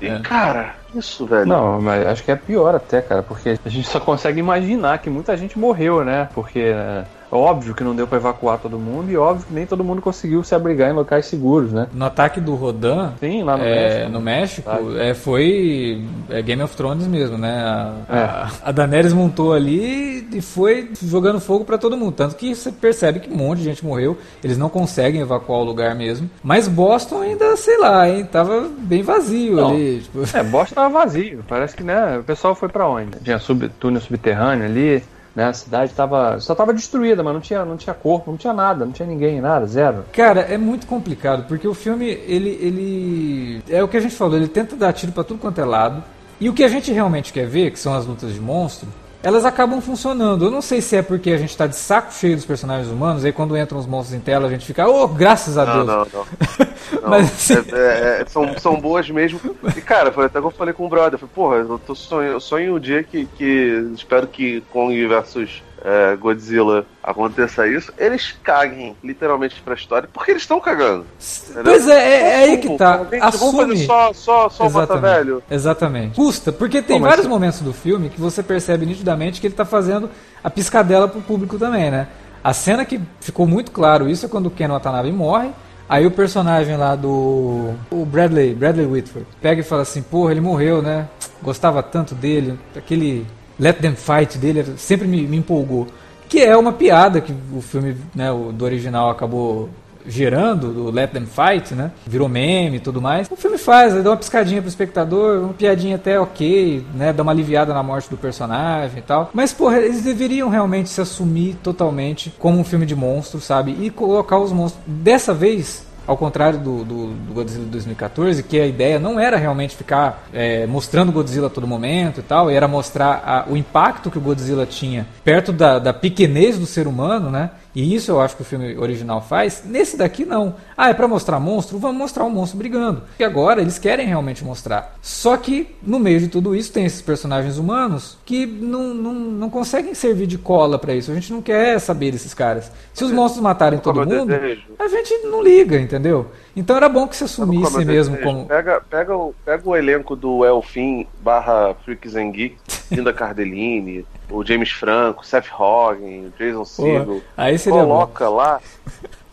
[0.00, 0.18] E, É.
[0.20, 1.46] cara, isso, velho.
[1.46, 5.10] Não, mas acho que é pior até, cara, porque a gente só consegue imaginar que
[5.10, 6.28] muita gente morreu, né?
[6.34, 9.84] Porque é óbvio que não deu pra evacuar todo mundo e óbvio que nem todo
[9.84, 11.86] mundo conseguiu se abrigar em locais seguros, né?
[11.92, 14.10] No ataque do Rodan, Sim, lá no é, México.
[14.12, 14.98] no México, Sabe?
[15.00, 17.62] é, foi é Game of Thrones mesmo, né?
[17.62, 18.18] A, É.
[18.18, 22.12] a, a Daenerys montou ali e foi jogando fogo pra todo mundo.
[22.12, 25.64] Tanto que você percebe que um monte de gente morreu, eles não conseguem evacuar o
[25.64, 26.28] lugar mesmo.
[26.42, 28.24] Mas Boston ainda, sei lá, hein?
[28.30, 29.70] Tava bem vazio Não.
[29.70, 30.00] ali.
[30.00, 31.44] Tipo, É, Boston tava vazio.
[31.48, 33.18] Parece que, né, o pessoal foi pra onde?
[33.22, 35.02] Tinha sub, túnel subterrâneo ali,
[35.38, 35.44] né?
[35.44, 36.40] A cidade tava.
[36.40, 39.40] Só tava destruída, mas não tinha, não tinha corpo, não tinha nada, não tinha ninguém,
[39.40, 40.04] nada, zero.
[40.12, 43.62] Cara, é muito complicado, porque o filme, ele, ele.
[43.68, 46.02] É o que a gente falou, ele tenta dar tiro pra tudo quanto é lado.
[46.40, 48.88] E o que a gente realmente quer ver, que são as lutas de monstro,
[49.22, 50.44] elas acabam funcionando.
[50.44, 53.24] Eu não sei se é porque a gente tá de saco cheio dos personagens humanos,
[53.24, 55.86] aí quando entram os monstros em tela a gente fica, oh, graças a Não, Deus.
[55.86, 56.26] não, não.
[57.02, 57.78] Não, Mas, assim- é-
[58.18, 59.38] é- é- são, são boas mesmo.
[59.76, 61.14] E, cara, foi até que eu falei com o brother.
[61.14, 63.90] Eu falei, porra, eu tô sonho, eu sonho um dia que, que.
[63.94, 70.42] Espero que Kong versus é, Godzilla aconteça isso, eles caguem literalmente pra história, porque eles
[70.42, 71.06] estão cagando.
[71.50, 71.64] Entendeu?
[71.64, 73.06] Pois é, é, é aí que tá.
[73.22, 73.86] Assume.
[73.86, 75.02] Só, só, só Exatamente.
[75.02, 75.42] velho.
[75.50, 76.16] Exatamente.
[76.16, 79.64] Custa, porque tem Pô, vários momentos do filme que você percebe nitidamente que ele tá
[79.64, 80.10] fazendo
[80.42, 82.08] a piscadela pro público também, né?
[82.42, 85.50] A cena que ficou muito claro isso é quando o Ken Watanabe morre.
[85.88, 87.74] Aí o personagem lá do.
[87.90, 91.08] O Bradley, Bradley Whitford, pega e fala assim: Porra, ele morreu, né?
[91.42, 92.58] Gostava tanto dele.
[92.76, 93.26] Aquele
[93.58, 95.86] Let Them Fight dele sempre me, me empolgou.
[96.28, 99.70] Que é uma piada que o filme né, do original acabou
[100.08, 101.92] gerando, do Let Them Fight, né?
[102.06, 103.28] Virou meme e tudo mais.
[103.30, 107.12] O filme faz, dá uma piscadinha pro espectador, uma piadinha até ok, né?
[107.12, 109.30] Dá uma aliviada na morte do personagem e tal.
[109.34, 113.76] Mas, porra, eles deveriam realmente se assumir totalmente como um filme de monstros, sabe?
[113.80, 114.82] E colocar os monstros.
[114.86, 119.36] Dessa vez, ao contrário do, do, do, Godzilla de 2014, que a ideia não era
[119.36, 124.10] realmente ficar é, mostrando Godzilla a todo momento e tal, era mostrar a, o impacto
[124.10, 127.50] que o Godzilla tinha perto da, da pequenez do ser humano, né?
[127.78, 129.62] E isso eu acho que o filme original faz.
[129.64, 130.56] Nesse daqui não.
[130.76, 131.78] Ah, é para mostrar monstro?
[131.78, 133.04] Vamos mostrar um monstro brigando.
[133.20, 134.96] E agora eles querem realmente mostrar.
[135.00, 139.48] Só que no meio de tudo isso tem esses personagens humanos que não, não, não
[139.48, 141.12] conseguem servir de cola para isso.
[141.12, 142.68] A gente não quer saber desses caras.
[142.92, 144.34] Se os monstros matarem todo mundo,
[144.76, 146.32] a gente não liga, entendeu?
[146.56, 148.46] Então era bom que se assumisse mesmo como.
[148.46, 154.44] Pega, pega, o, pega o elenco do Elfin barra Freaks and Geeks, Linda Cardellini, o
[154.44, 157.22] James Franco, Seth Rogen, Jason Segel.
[157.36, 158.36] Aí seria Coloca bom.
[158.36, 158.60] lá.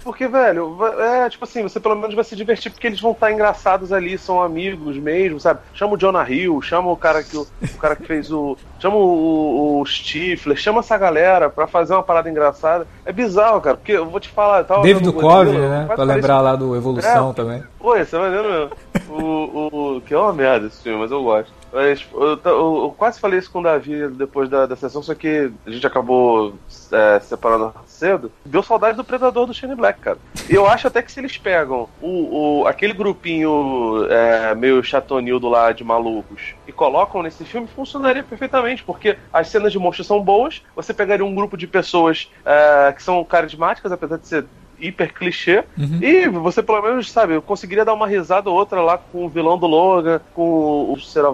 [0.05, 3.31] Porque, velho, é tipo assim, você pelo menos vai se divertir porque eles vão estar
[3.31, 5.62] engraçados ali, são amigos mesmo, sabe?
[5.73, 8.55] Chama o Jonah Hill, chama o cara que, o, o cara que fez o.
[8.77, 12.86] Chama o, o Stifler, chama essa galera pra fazer uma parada engraçada.
[13.03, 14.62] É bizarro, cara, porque eu vou te falar.
[14.62, 15.86] David Duchovny, né?
[15.88, 17.63] Pra lembrar lá do Evolução é, também.
[17.79, 18.71] Pô, você vai vendo mesmo.
[19.10, 21.51] o, o, que é uma merda esse filme, mas eu gosto.
[21.75, 25.13] Mas eu, eu, eu, quase falei isso com o Davi depois da, da sessão, só
[25.13, 26.55] que a gente acabou
[26.89, 28.31] é, separando cedo.
[28.45, 30.17] Deu saudade do Predador do Shane Black, cara.
[30.49, 35.49] E eu acho até que se eles pegam o, o aquele grupinho é, meio chatonildo
[35.49, 40.21] lá de malucos e colocam nesse filme, funcionaria perfeitamente, porque as cenas de monstros são
[40.21, 40.61] boas.
[40.77, 44.45] Você pegaria um grupo de pessoas é, que são carismáticas, apesar de ser
[44.79, 45.63] hiper clichê.
[45.77, 45.99] Uhum.
[46.01, 49.57] E você, pelo menos, sabe, conseguiria dar uma risada ou outra lá com o vilão
[49.57, 51.29] do Logan, com o Será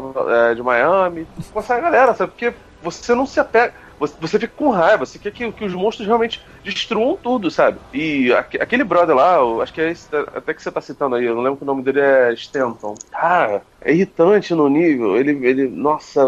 [0.50, 2.32] é, de Miami, com essa galera, sabe?
[2.32, 5.76] Porque você não se apega você, você fica com raiva, você quer que, que os
[5.76, 7.78] monstros realmente destruam tudo, sabe?
[7.94, 11.36] E aquele brother lá, acho que é esse, até que você tá citando aí, eu
[11.36, 12.96] não lembro que o nome dele é Stanton.
[13.12, 15.18] Cara, é irritante no nível.
[15.18, 16.22] Ele, ele nossa,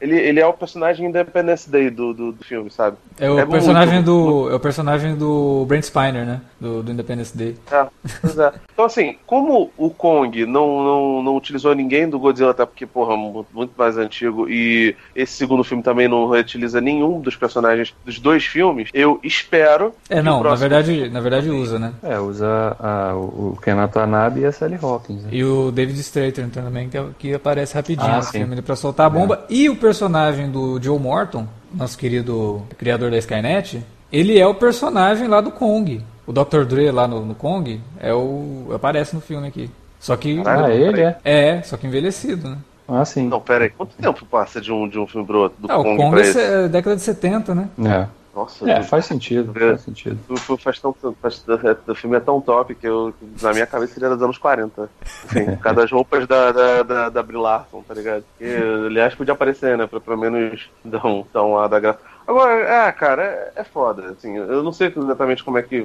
[0.00, 2.96] ele, ele é o personagem Independence Day do, do, do filme, sabe?
[3.18, 4.50] É o é personagem muito, do muito...
[4.50, 6.40] é o personagem do Brent Spiner, né?
[6.58, 7.56] Do, do Independence Day.
[7.70, 8.52] É, é.
[8.72, 13.14] Então assim, como o Kong não, não, não utilizou ninguém do Godzilla, até porque porra,
[13.16, 18.18] muito mais antigo e esse segundo filme também não reutiliza ninguém nenhum dos personagens dos
[18.18, 19.92] dois filmes, eu espero.
[20.08, 21.92] É, não, na verdade, na verdade usa, né?
[22.02, 25.24] É, usa a, o Ken Watanabe e a Sally Hawkins.
[25.24, 25.30] Né?
[25.32, 29.10] E o David Strathern também, que, que aparece rapidinho ah, no filme pra soltar a
[29.10, 29.44] bomba.
[29.48, 29.54] É.
[29.54, 33.82] E o personagem do Joe Morton, nosso querido criador da Skynet,
[34.12, 36.02] ele é o personagem lá do Kong.
[36.26, 36.64] O Dr.
[36.64, 39.70] Dre lá no, no Kong é o aparece no filme aqui.
[40.00, 40.42] Só que.
[40.44, 41.16] Ah, ele é?
[41.24, 42.58] É, só que envelhecido, né?
[42.86, 43.28] Ah, sim.
[43.28, 43.70] Não, pera aí.
[43.70, 45.58] Quanto tempo passa de um, de um filme pro outro?
[45.60, 47.68] Do é, Kong o Kong é década de 70, né?
[47.84, 48.06] É.
[48.34, 50.18] Nossa, é, faz sentido, é, faz sentido.
[50.28, 51.44] O, faz tão, faz,
[51.86, 54.90] o filme é tão top que eu, na minha cabeça ele era dos anos 40.
[55.24, 58.24] Assim, cada das roupas da, da, da, da Brie Larson, tá ligado?
[58.40, 58.46] E,
[58.86, 59.86] aliás, podia aparecer, né?
[59.86, 62.13] Pra pelo menos dar um, dar um da graça.
[62.26, 65.84] Agora, é, cara, é, é foda, assim, eu não sei exatamente como é que.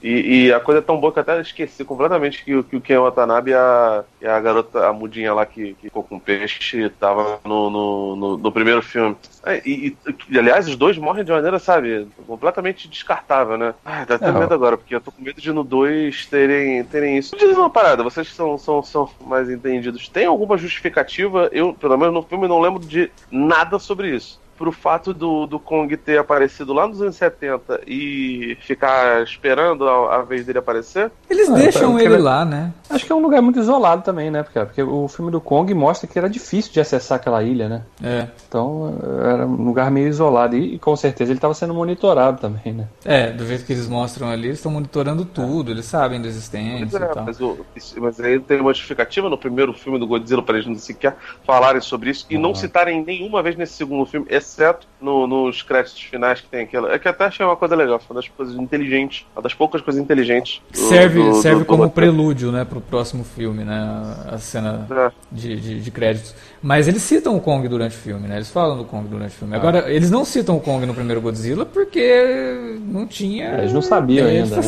[0.00, 2.80] E, e, a coisa é tão boa que eu até esqueci completamente que, que o
[2.80, 6.88] Ken Watanabe e a, e a garota, a mudinha lá que, que ficou com peixe,
[6.90, 9.16] tava no, no, no, no primeiro filme.
[9.44, 9.96] É, e,
[10.28, 13.74] e, aliás, os dois morrem de maneira, sabe, completamente descartável, né?
[13.84, 16.84] Ai, dá até é, medo agora, porque eu tô com medo de no 2 terem,
[16.84, 17.36] terem isso.
[17.36, 20.08] Diz uma parada, vocês são, são, são mais entendidos.
[20.08, 21.48] Tem alguma justificativa?
[21.50, 25.58] Eu, pelo menos no filme, não lembro de nada sobre isso pro fato do, do
[25.58, 31.10] Kong ter aparecido lá nos anos 70 e ficar esperando a, a vez dele aparecer?
[31.28, 32.72] Eles ah, deixam ele lá, né?
[32.88, 34.42] Acho que é um lugar muito isolado também, né?
[34.42, 37.82] Porque, porque o filme do Kong mostra que era difícil de acessar aquela ilha, né?
[38.02, 38.28] É.
[38.48, 42.72] Então era um lugar meio isolado e, e com certeza ele estava sendo monitorado também,
[42.72, 42.88] né?
[43.04, 46.98] É, do jeito que eles mostram ali, eles estão monitorando tudo, eles sabem da existência
[46.98, 47.24] é, e tal.
[47.24, 47.58] Mas, o,
[47.96, 51.80] mas aí tem uma justificativa no primeiro filme do Godzilla para eles não sequer falarem
[51.80, 56.40] sobre isso e não citarem nenhuma vez nesse segundo filme, exceto no, nos créditos finais
[56.40, 56.86] que tem aquilo.
[56.88, 59.80] É que até achei uma coisa legal, foi uma das coisas inteligentes, uma das poucas
[59.80, 60.62] coisas inteligentes.
[60.70, 65.10] Do, serve do, serve do, como prelúdio, né, pro próximo filme, né, a cena é.
[65.32, 66.34] de, de, de, créditos.
[66.62, 69.38] Mas eles citam o Kong durante o filme, né, eles falam do Kong durante o
[69.38, 69.54] filme.
[69.54, 69.58] Ah.
[69.58, 73.58] Agora, eles não citam o Kong no primeiro Godzilla porque não tinha...
[73.58, 74.62] Eles não sabiam ainda, né?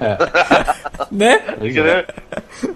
[0.00, 0.16] É.
[1.10, 2.04] né?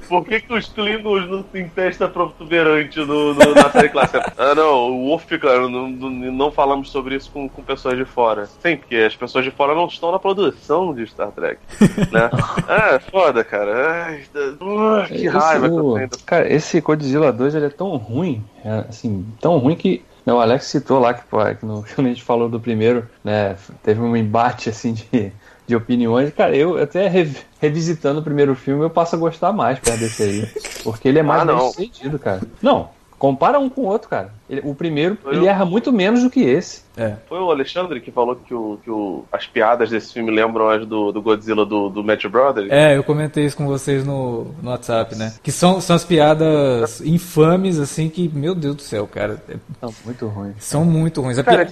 [0.09, 4.33] Por que, que os Klingons não têm testa protuberante no, no, na série clássica?
[4.38, 5.68] Ah, não, o Wolf fica.
[5.68, 8.46] Não, não falamos sobre isso com, com pessoas de fora.
[8.46, 11.61] Sim, porque as pessoas de fora não estão na produção de Star Trek.
[12.12, 12.31] Né?
[12.68, 14.04] é, foda, cara.
[14.04, 16.09] Ai, uh, que esse, raiva que eu tenho.
[16.24, 20.66] Cara, esse Godzilla 2 ele é tão ruim, é, assim, tão ruim que o Alex
[20.66, 24.16] citou lá que, pô, que no, quando a gente falou do primeiro, né, teve um
[24.16, 25.33] embate assim de
[25.68, 26.33] de opiniões.
[26.33, 27.12] Cara, eu até
[27.61, 30.48] revisitando o primeiro filme, eu passo a gostar mais perto desse aí.
[30.83, 32.40] Porque ele é mais ah, bem sucedido, cara.
[32.62, 34.33] Não, compara um com o outro, cara.
[34.48, 36.88] Ele, o primeiro, ele erra muito menos do que esse.
[36.98, 37.14] É.
[37.28, 40.84] Foi o Alexandre que falou que, o, que o, as piadas desse filme lembram as
[40.84, 42.68] do, do Godzilla do, do Match Brothers.
[42.70, 45.32] É, eu comentei isso com vocês no, no WhatsApp, né?
[45.40, 49.40] Que são, são as piadas infames, assim, que, meu Deus do céu, cara.
[49.48, 50.54] É, são muito ruins.
[50.58, 51.40] São muito ruins.
[51.40, 51.70] Cara,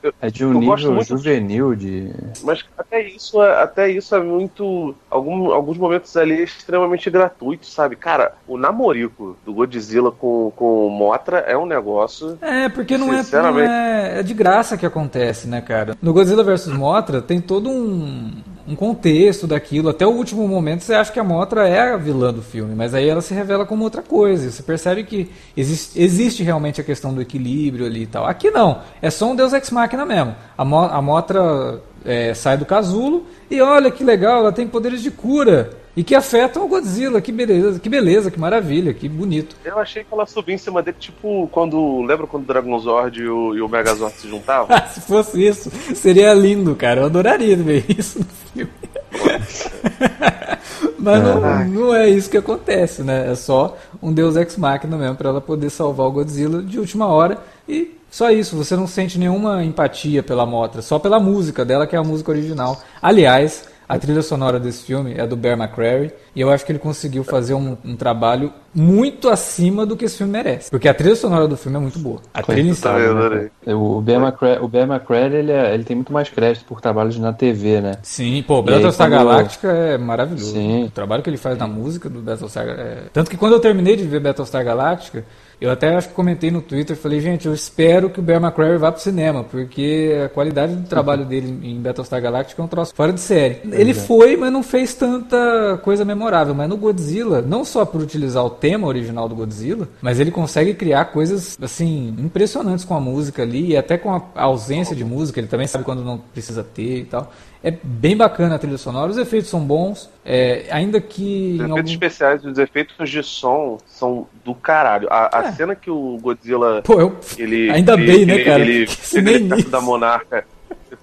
[0.00, 2.12] eu, é de um nível juvenil de.
[2.44, 4.94] Mas até isso, é, até isso é muito.
[5.10, 7.96] Algum, alguns momentos ali é extremamente gratuito, sabe?
[7.96, 12.17] Cara, o namorico do Godzilla com, com o Motra é um negócio.
[12.40, 15.96] É, porque não é, não é, é de graça que acontece, né, cara?
[16.00, 18.32] No Godzilla vs Mothra tem todo um,
[18.66, 19.88] um contexto daquilo.
[19.88, 22.94] Até o último momento você acha que a Mothra é a vilã do filme, mas
[22.94, 24.50] aí ela se revela como outra coisa.
[24.50, 28.26] Você percebe que existe, existe realmente a questão do equilíbrio ali e tal.
[28.26, 30.34] Aqui não, é só um Deus Ex Machina mesmo.
[30.56, 35.02] A, Mo a Mothra é, sai do casulo e olha que legal, ela tem poderes
[35.02, 37.20] de cura e que afetam o Godzilla.
[37.20, 39.56] Que beleza, que beleza, que maravilha, que bonito.
[39.64, 42.02] Eu achei que ela subia em cima dele, tipo, quando.
[42.02, 44.68] Lembra quando o Dragon Zord e o, e o Megazord se juntavam?
[44.94, 47.00] se fosse isso, seria lindo, cara.
[47.00, 48.70] Eu adoraria ver isso no filme.
[50.96, 53.32] Mas não, não, é isso que acontece, né?
[53.32, 57.08] É só um Deus Ex Machina mesmo para ela poder salvar o Godzilla de última
[57.08, 61.86] hora e só isso, você não sente nenhuma empatia pela Motra, só pela música dela,
[61.86, 62.80] que é a música original.
[63.02, 66.78] Aliás, a trilha sonora desse filme é do Bear McCreary e eu acho que ele
[66.78, 70.70] conseguiu fazer um, um, trabalho muito acima do que esse filme merece.
[70.70, 72.20] Porque a trilha sonora do filme é muito boa.
[72.34, 73.50] A trilha tá, né?
[73.72, 77.18] O Bear McCreary, o Bear McCreary ele, é, ele tem muito mais crédito por trabalhos
[77.18, 77.92] na TV, né?
[78.02, 80.52] Sim, pô, Battlestar Galactica é maravilhoso.
[80.52, 80.84] Sim.
[80.84, 83.04] O trabalho que ele faz na música do Battlestar é...
[83.10, 85.24] Tanto que quando eu terminei de ver Battlestar Galactica,
[85.60, 88.78] eu até acho que comentei no Twitter, falei, gente, eu espero que o Bear McCreary
[88.78, 92.94] vá pro cinema, porque a qualidade do trabalho dele em Battlestar Galactica é um troço
[92.94, 93.60] fora de série.
[93.72, 96.54] Ele foi, mas não fez tanta coisa memorável.
[96.54, 100.74] Mas no Godzilla, não só por utilizar o tema original do Godzilla, mas ele consegue
[100.74, 105.40] criar coisas, assim, impressionantes com a música ali, e até com a ausência de música,
[105.40, 107.32] ele também sabe quando não precisa ter e tal.
[107.62, 111.54] É bem bacana a trilha sonora, os efeitos são bons, é, ainda que.
[111.54, 111.90] Os efeitos algum...
[111.90, 115.08] especiais, os efeitos de som são do caralho.
[115.10, 115.52] A, a é.
[115.52, 116.82] cena que o Godzilla.
[116.82, 117.16] Pô, eu...
[117.36, 118.62] ele, ainda ele, bem, né, ele, cara?
[118.62, 120.44] Ele, ele, ele perto da monarca.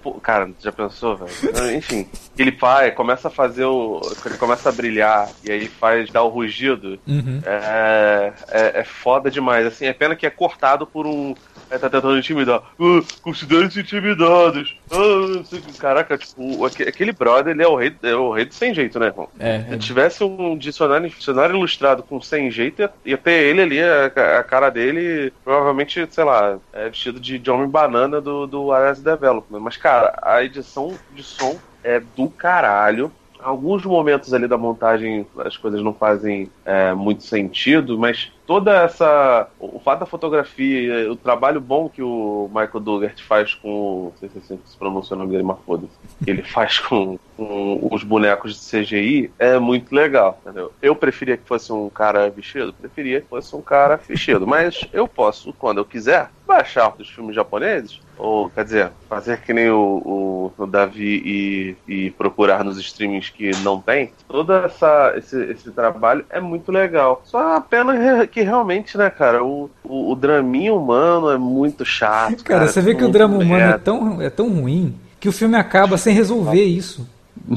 [0.02, 1.76] Pô, cara, já pensou, velho?
[1.76, 2.06] Enfim,
[2.42, 4.00] ele faz, começa a fazer o.
[4.24, 6.98] Ele começa a brilhar e aí faz dar o rugido.
[7.06, 7.40] Uhum.
[7.44, 9.66] É, é, é foda demais.
[9.66, 11.34] Assim, é pena que é cortado por um
[11.70, 12.62] é, tá tentando intimidar.
[12.78, 14.76] Uh, Considere-se intimidados.
[14.90, 15.44] Uh,
[15.78, 19.06] caraca, tipo, aquele brother, ele é o rei, é o rei do sem jeito, né,
[19.06, 19.28] irmão?
[19.38, 24.06] É, Se tivesse um dicionário, dicionário ilustrado com sem jeito, ia, ter ele ali, a,
[24.38, 29.02] a, cara dele, provavelmente, sei lá, é vestido de, de homem banana do, do Arrest
[29.02, 29.60] Development.
[29.60, 33.12] Mas, cara, a edição de som é do caralho.
[33.38, 39.48] Alguns momentos ali da montagem as coisas não fazem é, muito sentido, mas toda essa.
[39.58, 44.12] O fato da fotografia, o trabalho bom que o Michael Dugart faz com.
[44.12, 45.92] Não sei se assim se pronuncia o nome dele, mas foda-se.
[46.26, 50.72] Ele faz com, com, os bonecos de CGI é muito legal, entendeu?
[50.80, 52.72] Eu preferia que fosse um cara vestido?
[52.72, 54.46] Preferia que fosse um cara vestido.
[54.46, 59.52] Mas eu posso, quando eu quiser, baixar os filmes japoneses, ou quer dizer, fazer que
[59.52, 64.12] nem o, o, o Davi e, e, procurar nos streamings que não tem.
[64.28, 67.20] Todo essa, esse, esse trabalho é muito legal.
[67.24, 72.44] Só a pena que realmente, né, cara, o, o, o draminho humano é muito chato.
[72.44, 75.32] Cara, cara você vê que o drama humano é tão, é tão ruim que o
[75.32, 77.08] filme acaba sem resolver isso.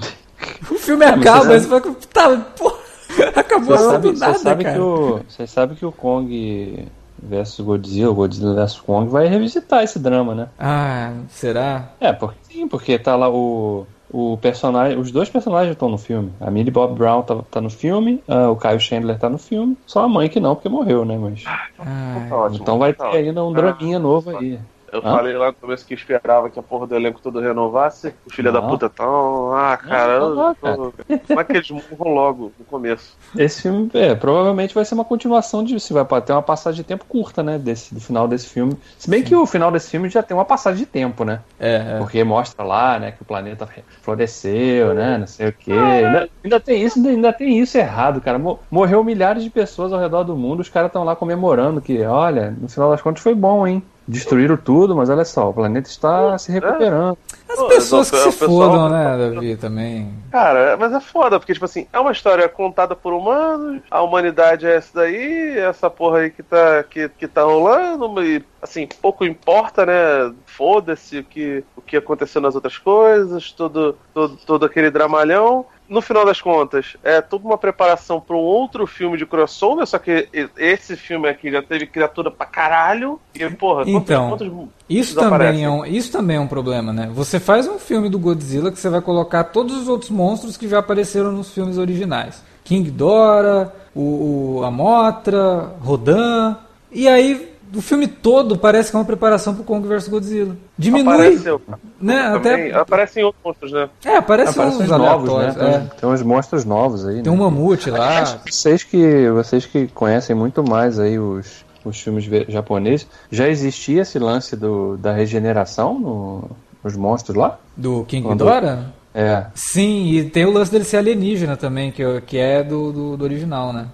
[0.72, 2.74] O filme acaba, mas você fala, tá, pô,
[3.36, 4.76] acabou você sabe, nada, você sabe cara.
[4.76, 6.88] Que o, você sabe que o Kong
[7.22, 10.48] versus Godzilla, Godzilla versus Kong vai revisitar esse drama, né?
[10.58, 11.90] Ah, será?
[12.00, 16.32] É, porque sim, porque tá lá o o personagem, os dois personagens estão no filme.
[16.40, 19.78] A Millie Bob Brown tá, tá no filme, uh, o Kyle Chandler tá no filme.
[19.86, 21.18] Só a mãe que não, porque morreu, né?
[21.18, 21.44] Mas.
[21.46, 24.60] Ah, tá ótimo, então vai ter tá ainda um draminha novo aí.
[24.92, 25.12] Eu Hã?
[25.12, 28.16] falei lá no começo que esperava que a porra do elenco todo renovasse.
[28.26, 29.54] Os filhos da puta tão.
[29.54, 30.94] Ah, cara, Não, não, eu tô-
[31.28, 33.18] como é que eles morram logo no começo?
[33.38, 35.94] Esse filme, é, provavelmente vai ser uma continuação disso.
[35.94, 37.60] Vai ter uma passagem de tempo curta, né?
[37.60, 38.76] Desse, do final desse filme.
[38.98, 41.44] Se bem que o final desse filme já tem uma passagem de tempo, né?
[41.60, 41.98] É, é.
[42.00, 43.68] Porque mostra lá, né, que o planeta
[44.02, 45.18] floresceu, né?
[45.20, 45.72] Não sei o quê.
[45.72, 48.40] Ainda, ainda tem isso, ainda, tem isso errado, cara.
[48.40, 52.02] Mo- Morreu milhares de pessoas ao redor do mundo, os caras estão lá comemorando que,
[52.04, 53.84] olha, no final das contas foi bom, hein?
[54.10, 57.16] Destruíram tudo, mas olha só, o planeta está se recuperando.
[57.48, 60.12] As Pô, pessoas que o se pessoal- fodam, né, Davi, também.
[60.32, 64.66] Cara, mas é foda, porque, tipo assim, é uma história contada por humanos, a humanidade
[64.66, 69.24] é essa daí, essa porra aí que tá, que, que tá rolando, e, assim, pouco
[69.24, 70.34] importa, né?
[70.46, 75.68] Foda-se o que, o que aconteceu nas outras coisas, todo, todo, todo aquele dramalhão.
[75.90, 79.98] No final das contas, é toda uma preparação para um outro filme de crossover, só
[79.98, 83.20] que esse filme aqui já teve criatura pra caralho.
[83.34, 84.48] E, porra, quantos- Então, quantos
[84.88, 85.54] Isso desaparecem?
[85.54, 87.10] também, é um, isso também é um problema, né?
[87.14, 90.68] Você faz um filme do Godzilla que você vai colocar todos os outros monstros que
[90.70, 92.44] já apareceram nos filmes originais.
[92.64, 96.56] King Dora, o, o- a Motra, Rodan.
[96.92, 100.56] E aí, o filme todo parece que é uma preparação pro Kong vs Godzilla.
[100.78, 101.62] Diminui, Apareceu.
[102.02, 102.20] né?
[102.36, 103.90] Até, aparecem outros monstros, né?
[104.06, 105.56] é, aparecem Aparecem uns novos, né?
[105.58, 105.78] é.
[105.78, 107.42] uns- tem uns monstros novos aí, Tem um né?
[107.44, 108.40] mamute lá.
[108.50, 114.18] Vocês que, vocês que conhecem muito mais aí os, os filmes japoneses, já existia esse
[114.20, 116.44] lance do, da regeneração no,
[116.84, 117.60] nos monstros lá?
[117.78, 118.86] Do King Quando- Ghidorah?
[119.14, 119.46] É.
[119.56, 123.24] Sim, e tem o lance dele ser alienígena também, que, que é do, do, do
[123.24, 123.88] original, né?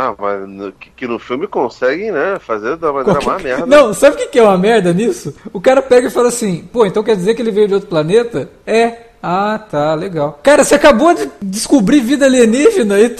[0.00, 2.38] Ah, mas no- que, que no filme conseguem, né?
[2.38, 3.66] Fazer da maneira mais merda.
[3.66, 5.34] Não, sabe o que que é uma merda nisso?
[5.52, 7.88] O cara pega e fala assim, pô, então quer dizer que ele veio de outro
[7.88, 8.48] planeta?
[8.64, 9.06] É.
[9.20, 10.38] Ah, tá, legal.
[10.40, 13.16] Cara, você acabou de descobrir vida alienígena e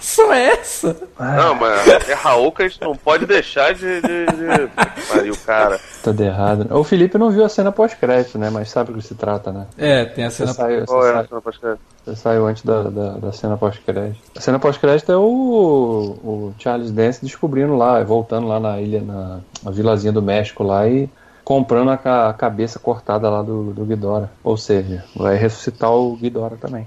[0.00, 0.96] só é essa.
[1.18, 4.00] Não, mas é Raul que a gente não pode deixar de.
[4.00, 5.06] de, de...
[5.08, 5.78] Pariu, cara.
[6.02, 6.66] Tá de errado.
[6.76, 8.48] O Felipe não viu a cena pós-crédito, né?
[8.50, 9.66] Mas sabe do que se trata, né?
[9.76, 10.52] É, tem a Você cena.
[10.54, 11.26] saiu, você Qual é?
[11.30, 11.76] Não, pode crer.
[12.04, 14.18] você saiu antes da, da, da cena pós-crédito.
[14.36, 15.20] A cena pós-crédito é o,
[16.22, 20.88] o Charles Dance descobrindo lá, voltando lá na ilha, na, na vilazinha do México lá
[20.88, 21.08] e
[21.44, 24.30] comprando a, ca- a cabeça cortada lá do, do Ghidorah.
[24.44, 26.86] Ou seja, vai ressuscitar o Ghidorah também.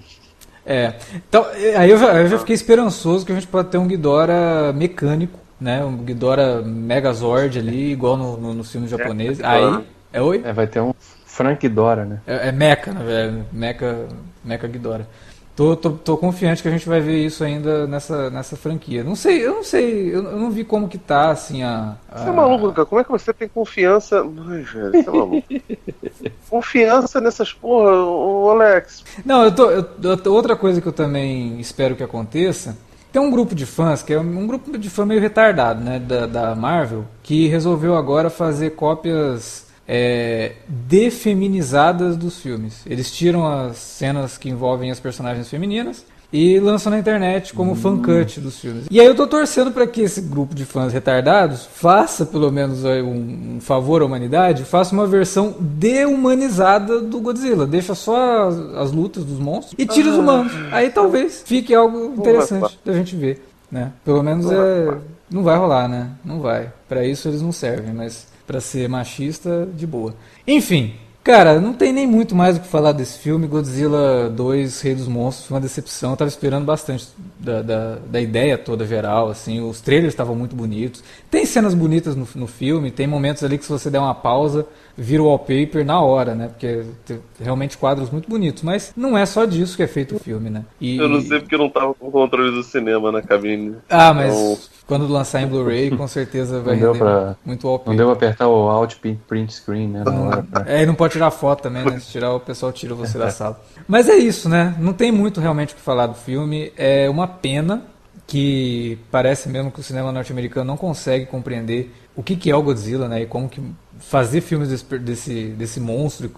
[0.65, 0.93] É.
[1.27, 3.87] Então, é, aí eu já, eu já fiquei esperançoso que a gente pode ter um
[3.87, 5.83] Ghidorah mecânico, né?
[5.83, 9.43] Um Ghidorah Megazord ali, igual no, no, nos filmes japoneses.
[9.43, 9.83] Aí.
[10.11, 10.41] É oi?
[10.45, 10.93] É, vai ter um
[11.25, 12.19] Frank Ghidorah, né?
[12.27, 13.43] É, é Mecha, na verdade.
[13.51, 14.07] Mecha,
[14.43, 15.07] Mecha Ghidorah.
[15.55, 19.03] Tô, tô, tô confiante que a gente vai ver isso ainda nessa, nessa franquia.
[19.03, 21.95] Não sei, eu não sei, eu, eu não vi como que tá, assim, a...
[22.11, 22.85] a- Você é maluco, cara?
[22.87, 24.21] Como é que você tem confiança.
[24.49, 25.43] Ai, velho, você é maluco.
[26.49, 29.03] confiança nessas porra, ô Alex.
[29.23, 32.75] Não, eu tô, eu- outra coisa que eu também espero que aconteça,
[33.11, 36.25] tem um grupo de fãs, que é um grupo de fã meio retardado, né, da,
[36.25, 42.81] da Marvel, que resolveu agora fazer cópias é, defeminizadas dos filmes.
[42.85, 47.97] Eles tiram as cenas que envolvem as personagens femininas e lançam na internet como fan
[48.01, 48.87] cut dos filmes.
[48.89, 52.83] E aí eu tô torcendo para que esse grupo de fãs retardados faça pelo menos
[52.83, 57.67] um, favor à humanidade, faça uma versão de-humanizada do Godzilla.
[57.67, 60.51] Deixa só as, as lutas dos monstros e tira os humanos.
[60.71, 63.91] Aí talvez fique algo interessante da gente ver, né?
[64.03, 64.97] Pelo menos é
[65.33, 66.11] não vai rolar, né?
[66.23, 66.71] Não vai.
[66.87, 70.13] Pra isso eles não servem, mas pra ser machista de boa.
[70.47, 73.47] Enfim, Cara, não tem nem muito mais o que falar desse filme.
[73.47, 76.11] Godzilla 2, Rei dos Monstros, foi uma decepção.
[76.11, 77.07] Eu tava esperando bastante
[77.39, 79.61] da, da, da ideia toda geral, assim.
[79.61, 81.01] Os trailers estavam muito bonitos.
[81.31, 84.67] Tem cenas bonitas no, no filme, tem momentos ali que se você der uma pausa,
[84.97, 86.49] vira o wallpaper na hora, né?
[86.49, 88.61] Porque tem realmente quadros muito bonitos.
[88.61, 90.65] Mas não é só disso que é feito o filme, né?
[90.81, 93.75] E- Eu não sei porque eu não tava com o controle do cinema na cabine.
[93.89, 94.57] Ah, mas Então-
[94.87, 97.97] quando lançar em Blu-ray, com certeza vai Não render pra- muito Não wallpaper.
[97.97, 98.95] deu pra apertar o Alt
[99.27, 100.03] print- Screen, né?
[100.03, 101.99] Pra- É, e não pode tirar foto também, né?
[101.99, 103.59] Se tirar, o pessoal tira você da sala.
[103.87, 104.75] Mas é isso, né?
[104.79, 106.71] Não tem muito realmente o que falar do filme.
[106.77, 107.83] É uma pena
[108.27, 112.61] que parece mesmo que o cinema norte-americano não consegue compreender o que, que é o
[112.61, 113.21] Godzilla, né?
[113.21, 113.61] E como que
[113.99, 116.29] fazer filmes desse, desse, desse monstro.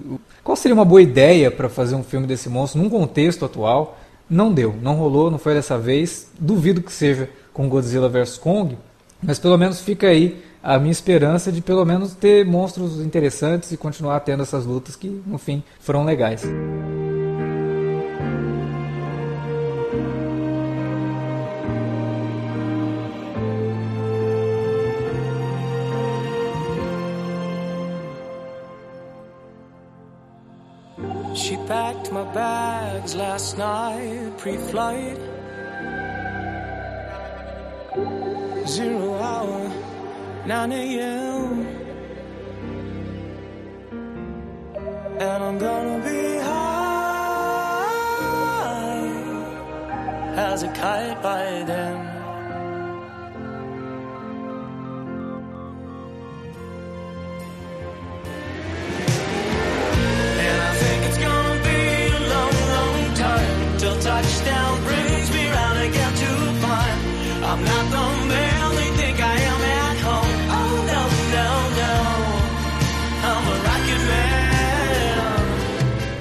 [0.44, 3.98] Qual seria uma boa ideia para fazer um filme desse monstro num contexto atual?
[4.30, 6.30] Não deu, não rolou, não foi dessa vez.
[6.40, 8.78] Duvido que seja com Godzilla vs Kong,
[9.24, 13.78] mas pelo menos fica aí a minha esperança de pelo menos ter monstros interessantes e
[13.78, 16.44] continuar tendo essas lutas que, no fim, foram legais.
[31.34, 35.35] She packed my bags last night, pre-flight.
[38.68, 39.72] Zero hour,
[40.48, 41.68] 9 a.m.
[45.20, 47.86] And I'm gonna be high
[50.36, 52.15] as a kite by then.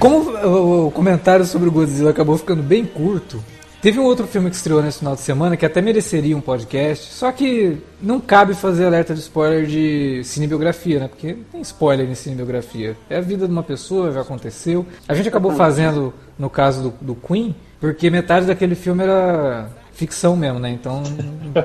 [0.05, 3.43] Como o, comentário sobre o Godzilla acabou ficando bem curto,
[3.81, 7.11] teve um outro filme que estreou nesse final de semana que até mereceria um podcast,
[7.11, 11.07] só que não cabe fazer alerta de spoiler de cinebiografia, né?
[11.07, 12.95] Porque tem spoiler em cinebiografia.
[13.09, 14.85] É a vida de uma pessoa, já aconteceu.
[15.07, 20.35] A gente acabou fazendo, no caso do, do Queen, porque metade daquele filme era ficção
[20.35, 20.69] mesmo, né?
[20.69, 21.01] Então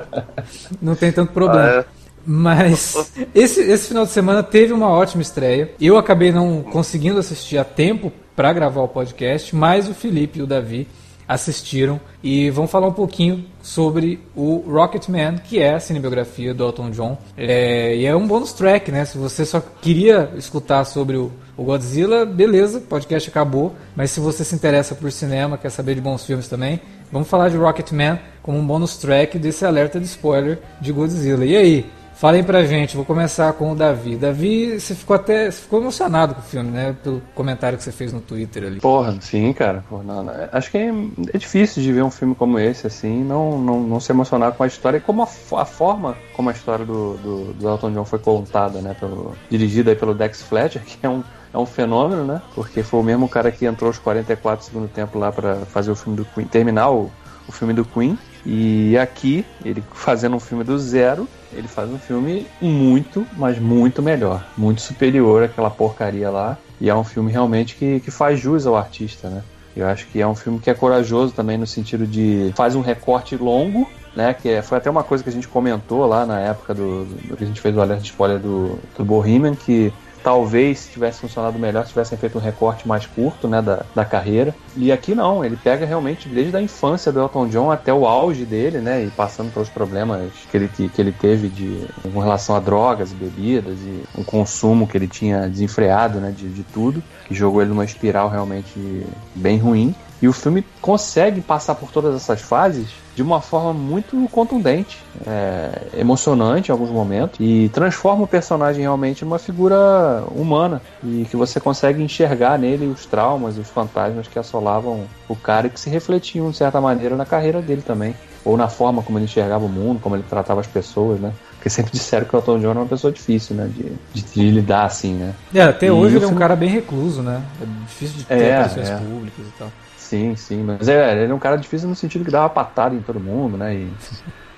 [0.81, 1.63] não tem tanto problema.
[1.63, 2.00] Ah, é?
[2.25, 5.71] Mas esse, esse final de semana teve uma ótima estreia.
[5.79, 10.41] Eu acabei não conseguindo assistir a tempo para gravar o podcast, mas o Felipe e
[10.41, 10.87] o Davi
[11.27, 16.91] assistiram e vão falar um pouquinho sobre o Rocketman, que é a cinebiografia do Elton
[16.91, 17.17] John.
[17.37, 19.05] É, e é um bônus track, né?
[19.05, 23.73] Se você só queria escutar sobre o, o Godzilla, beleza, o podcast acabou.
[23.95, 27.49] Mas se você se interessa por cinema, quer saber de bons filmes também, vamos falar
[27.49, 31.45] de Rocketman como um bônus track desse alerta de spoiler de Godzilla.
[31.45, 31.85] E aí?
[32.21, 34.15] Falem pra gente, vou começar com o Davi.
[34.15, 35.49] Davi, você ficou até.
[35.49, 36.95] Você ficou emocionado com o filme, né?
[37.03, 38.79] Pelo comentário que você fez no Twitter ali.
[38.79, 39.83] Porra, sim, cara.
[39.89, 40.33] Porra, não, não.
[40.51, 40.93] Acho que é,
[41.33, 44.61] é difícil de ver um filme como esse, assim, não, não, não se emocionar com
[44.61, 45.27] a história e como a,
[45.59, 48.95] a forma como a história do, do, do Elton John foi contada, né?
[48.99, 52.39] Pelo, dirigida aí pelo Dex Fletcher, que é um, é um fenômeno, né?
[52.53, 55.95] Porque foi o mesmo cara que entrou aos 44 segundo tempo lá para fazer o
[55.95, 57.11] filme do Queen, terminar o,
[57.47, 58.15] o filme do Queen.
[58.45, 64.01] E aqui, ele fazendo um filme do zero, ele faz um filme muito, mas muito
[64.01, 66.57] melhor, muito superior àquela porcaria lá.
[66.79, 69.43] E é um filme realmente que, que faz jus ao artista, né?
[69.75, 72.81] Eu acho que é um filme que é corajoso também no sentido de faz um
[72.81, 74.33] recorte longo, né?
[74.33, 77.37] Que é, foi até uma coisa que a gente comentou lá na época do, do
[77.37, 79.93] que a gente fez o alerta de spoiler do, do Bohemian, que
[80.23, 84.05] talvez se tivesse funcionado melhor se tivessem feito um recorte mais curto né, da, da
[84.05, 84.55] carreira.
[84.75, 88.45] E aqui não, ele pega realmente desde a infância do Elton John até o auge
[88.45, 89.03] dele, né?
[89.03, 93.11] E passando pelos problemas que ele, que, que ele teve de, com relação a drogas
[93.11, 97.61] e bebidas e um consumo que ele tinha desenfreado né, de, de tudo, que jogou
[97.61, 99.05] ele numa espiral realmente
[99.35, 99.95] bem ruim.
[100.21, 104.97] E o filme consegue passar por todas essas fases de uma forma muito contundente,
[105.27, 111.35] é, emocionante em alguns momentos, e transforma o personagem realmente numa figura humana, e que
[111.35, 115.89] você consegue enxergar nele os traumas, os fantasmas que assolavam o cara e que se
[115.89, 118.15] refletiam, de certa maneira, na carreira dele também.
[118.43, 121.31] Ou na forma como ele enxergava o mundo, como ele tratava as pessoas, né?
[121.57, 123.69] Porque sempre disseram que o Elton John era uma pessoa difícil, né?
[123.75, 125.35] De, de, de lidar assim, né?
[125.53, 127.39] É, até E hoje ele é um filme- cara bem recluso, né?
[127.61, 128.95] É difícil de ter É, é.
[128.97, 129.67] públicas e tal.
[130.11, 133.01] Sim, sim, mas é, ele é um cara difícil no sentido que dava patada em
[133.01, 133.73] todo mundo, né?
[133.75, 133.97] E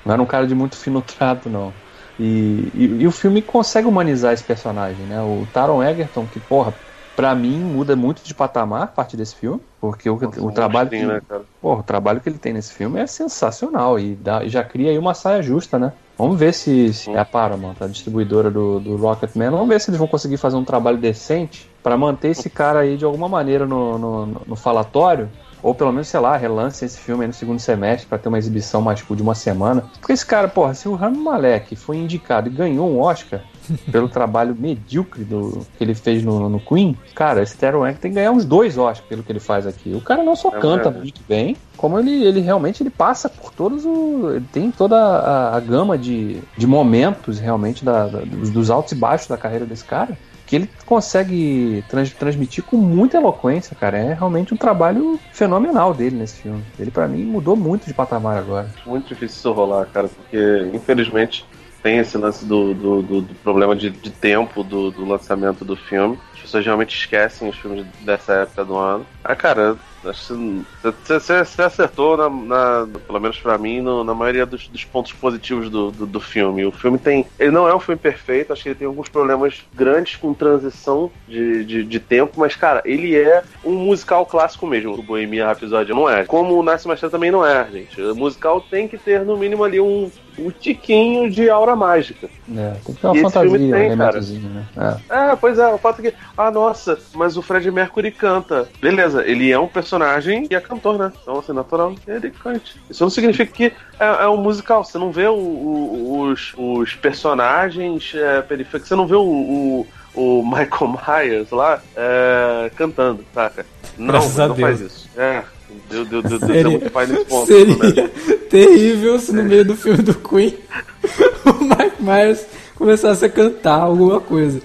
[0.04, 1.82] não era um cara de muito fino trato, não.
[2.18, 5.22] E, e, e o filme consegue humanizar esse personagem, né?
[5.22, 6.80] O Taron Egerton, que, porra,
[7.16, 11.06] pra mim muda muito de patamar a partir desse filme, porque o, o trabalho que,
[11.06, 11.20] né,
[11.62, 14.89] porra, o trabalho que ele tem nesse filme é sensacional e dá- e já cria
[14.91, 15.93] aí uma saia justa, né?
[16.18, 19.97] Vamos ver se, se a Paramount, a distribuidora do, do Rocketman, vamos ver se eles
[19.97, 23.97] vão conseguir fazer um trabalho decente pra manter esse cara aí de alguma maneira no,
[23.97, 25.30] no, no falatório.
[25.64, 28.38] Ou pelo menos, sei lá, relance esse filme aí no segundo semestre pra ter uma
[28.38, 29.86] exibição mais tipo, de uma semana.
[29.99, 33.39] Porque esse cara, porra, se o Rami Malek foi indicado e ganhou um Oscar
[33.89, 38.11] pelo trabalho medíocre do, que ele fez no, no Queen, cara, esse Taron Egerton tem
[38.11, 39.93] que ganhar uns dois Oscars pelo que ele faz aqui.
[39.95, 40.97] O cara não só É canta verdade.
[40.97, 44.32] muito bem, como ele, ele realmente ele passa por todos o.
[44.36, 48.91] Ele tem toda a, a gama de, de momentos realmente da, da- dos, dos altos
[48.91, 50.18] e baixos da carreira desse cara.
[50.54, 53.97] Que ele consegue trans- transmitir com muita eloquência, cara.
[53.97, 56.64] É realmente um trabalho fenomenal dele nesse filme.
[56.78, 58.70] Ele, pra mim, mudou muito de patamar agora.
[58.86, 61.43] Muito difícil isso rolar, cara, porque infelizmente
[61.82, 66.20] tem esse lance do, do, do- do problema de, de tempo do lançamento do filme.
[66.43, 69.05] As pessoas realmente esquecem os filmes dessa época do ano.
[69.23, 74.45] Ah, cara, Acho que você- acertou, na, na- pelo menos pra mim, no- na maioria
[74.45, 76.65] dos, dos pontos positivos do, do, do filme.
[76.65, 77.25] O filme tem.
[77.39, 81.09] Ele não é um filme perfeito, acho que ele tem alguns problemas grandes com transição
[81.25, 84.93] de, de, de tempo, mas, cara, ele é um musical clássico mesmo.
[84.93, 86.25] O Bohemian Rhapsody não é.
[86.25, 88.01] Como o Nasce Machado também não é, gente.
[88.01, 92.29] O musical tem que ter, no mínimo, ali um, um tiquinho de aura mágica.
[92.53, 94.65] É, tem que ter uma E fantasia, um tem, elementozinho, né?
[95.09, 95.31] É.
[95.31, 98.67] É, pois é, o fato é que, ah, nossa, mas o Fred Mercury canta.
[98.81, 101.11] Beleza, ele é um personagem e é cantor, né?
[101.21, 102.75] Então, assim, natural ele cante.
[102.89, 103.65] Isso não significa que
[103.99, 104.84] é, é um musical.
[104.84, 109.88] Você não vê o- o- os, os personagens é, periféricos, você não vê o, o,
[110.15, 113.65] o Michael Myers lá é, cantando, saca?
[113.97, 115.09] Não, não faz isso.
[115.15, 115.43] É,
[115.89, 117.45] Deus, Deus, Deus, Deus, Seria- é muito pai nesse ponto.
[117.47, 118.09] Seria
[118.49, 120.57] terrível se no meio do filme do Queen
[121.45, 124.61] o Mike Myers começasse a cantar alguma coisa.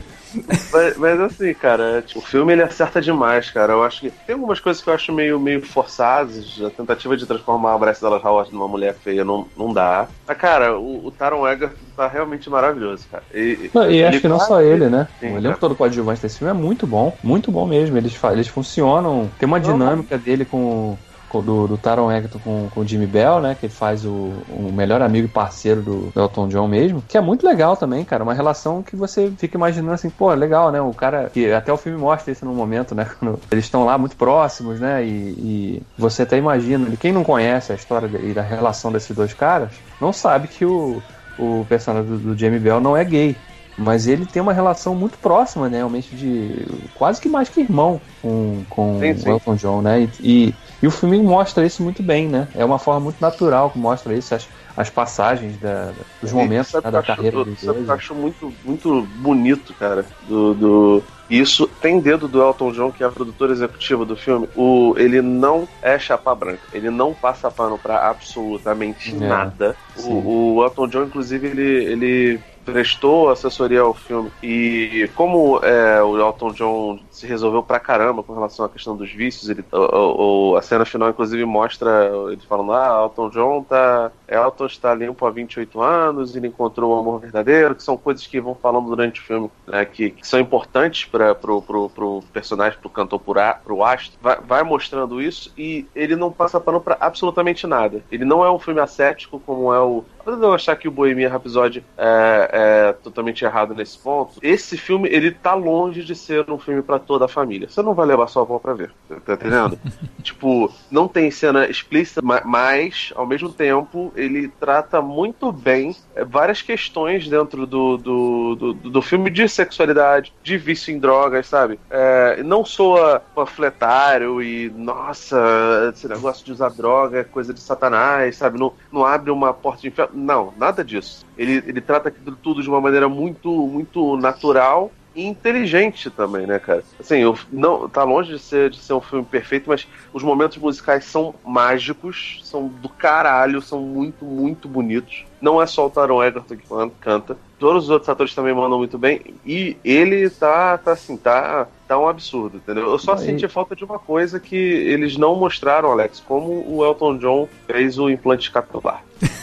[0.70, 3.72] Mas, mas assim, cara, tipo, o filme ele acerta demais, cara.
[3.72, 6.60] Eu acho que tem algumas coisas que eu acho meio, meio forçadas.
[6.62, 10.08] A tentativa de transformar a Bryce Dallas Howard numa mulher feia não, não dá.
[10.26, 13.24] Mas, cara, o, o Taron Egerton tá realmente maravilhoso, cara.
[13.32, 15.08] E, Não, e acho que não só ele, né?
[15.18, 15.38] Sim, o cara.
[15.40, 17.96] elenco todo coadjuvante desse filme é muito bom, muito bom mesmo.
[17.96, 19.30] Eles, eles funcionam.
[19.38, 23.06] Tem uma Não, dinâmica dele com, com- do, do Taron Egerton com, com o Jimmy
[23.06, 23.56] Bell, né?
[23.58, 27.02] Que ele faz o, o melhor amigo e parceiro do, Elton John mesmo.
[27.06, 28.22] Que é muito legal também, cara.
[28.22, 30.80] Uma relação que você fica imaginando assim, pô, legal, né?
[30.80, 31.30] O cara.
[31.32, 33.04] Que até o filme mostra isso no momento, né?
[33.18, 35.04] Quando eles estão lá muito próximos, né?
[35.04, 36.88] E, e você até imagina.
[36.96, 39.70] Quem não conhece a história e da relação desses dois caras,
[40.00, 41.02] não sabe que o,
[41.38, 43.36] o personagem do, do Jamie Bell não é gay.
[43.78, 45.78] Mas ele tem uma relação muito próxima, né?
[45.78, 46.66] Realmente de.
[46.92, 49.30] quase que mais que irmão com, com Sim, sim.
[49.30, 50.02] o Elton John, né?
[50.02, 50.10] E,
[50.50, 52.50] e, e o filme mostra isso muito bem, né?
[52.54, 56.90] É uma forma muito natural que mostra isso, as, as passagens da, dos momentos né,
[56.90, 57.88] da carreira acho- dos dois.
[57.88, 63.02] eu acho muito, muito bonito, cara, do, do- Isso tem dedo do Elton John, que
[63.02, 64.48] é a produtora executiva do filme.
[64.54, 66.66] O, ele não é chapa branca.
[66.72, 69.78] Ele não passa pano pra absolutamente É, nada.
[69.94, 71.62] O, o Elton John, inclusive, ele,
[71.92, 74.30] ele prestou assessoria ao filme.
[74.42, 79.10] E como é, o Elton John se resolveu pra caramba com relação à questão dos
[79.10, 84.10] vícios, ele, o, o- a cena final, inclusive, mostra ele falando: Ah, Elton John tá.
[84.28, 88.40] Elton está limpo há 28 anos, ele encontrou o amor verdadeiro, que são coisas que
[88.40, 92.78] vão falando durante o filme, né, que, que são importantes para pro, pro, pro personagem,
[92.78, 94.18] pro cantor, pro, pro astro.
[94.20, 98.02] Vai, vai mostrando isso e ele não passa pano pra absolutamente nada.
[98.12, 100.04] Ele não é um filme ascético como é o.
[100.28, 104.76] Apesar de eu achar que o Bohemian Rhapsody é, é totalmente errado nesse ponto, esse
[104.76, 107.68] filme ele tá longe de ser um filme pra toda a família.
[107.68, 108.90] Você não vai levar sua avó pra ver,
[109.24, 109.78] tá entendendo?
[110.22, 116.24] tipo, não tem cena explícita, ma- mas ao mesmo tempo ele trata muito bem é,
[116.24, 121.80] várias questões dentro do, do, do, do filme de sexualidade, de vício em drogas, sabe?
[121.88, 128.36] É, não soa panfletário e, nossa, esse negócio de usar droga é coisa de satanás,
[128.36, 128.58] sabe?
[128.58, 130.17] Não, não abre uma porta de inferno.
[130.18, 131.24] Não, nada disso.
[131.36, 136.58] Ele, ele trata aquilo tudo de uma maneira muito, muito natural e inteligente também, né,
[136.58, 136.84] cara?
[137.00, 140.58] Assim, eu, não, tá longe de ser, de ser um filme perfeito, mas os momentos
[140.58, 145.24] musicais são mágicos, são do caralho, são muito, muito bonitos.
[145.40, 147.36] Não é só o Taron Egerton que can- canta.
[147.58, 149.20] Todos os outros atores também mandam muito bem.
[149.44, 152.88] E ele tá, tá assim, tá, tá um absurdo, entendeu?
[152.88, 156.84] Eu só Aí- senti falta de uma coisa que eles não mostraram, Alex, como o
[156.84, 159.02] Elton John fez o implante capilar.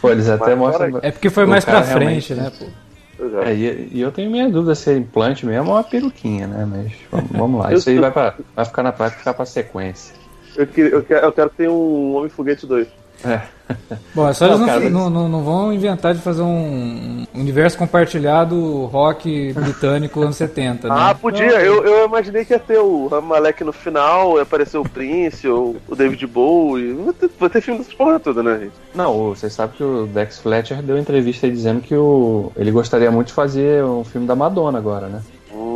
[0.00, 0.98] Pô, eles até Mas mostram.
[1.02, 2.90] É porque foi O mais pra frente, né, realmente- pô?
[3.42, 3.50] É.
[3.50, 6.64] É, e, e eu tenho minha dúvida se é implante mesmo ou uma peruquinha, né?
[6.66, 7.72] Mas vamos, vamos lá.
[7.74, 10.14] Isso aí vai, pra, vai ficar na prática ficar pra sequência.
[10.56, 12.88] Eu, queria- eu quero, eu quero ter um Homem-Foguete 2.
[13.24, 13.40] É.
[14.14, 16.42] Bom, é só Não, eles não, cara, mas- não, não, não vão inventar de fazer
[16.42, 20.94] um universo compartilhado rock britânico anos 70, né?
[20.98, 21.60] Ah, podia.
[21.62, 25.76] Eu, eu imaginei que ia ter o Ramalek no final, ia aparecer o Prince, ou
[25.88, 26.92] o David Bowie.
[26.94, 28.72] Vai ter, vai ter filme dessas porra toda, né, gente?
[28.94, 32.72] Não, o- vocês sabem que o Dex Fletcher deu entrevista aí dizendo que o, ele
[32.72, 35.20] gostaria muito de fazer um filme da Madonna agora, né?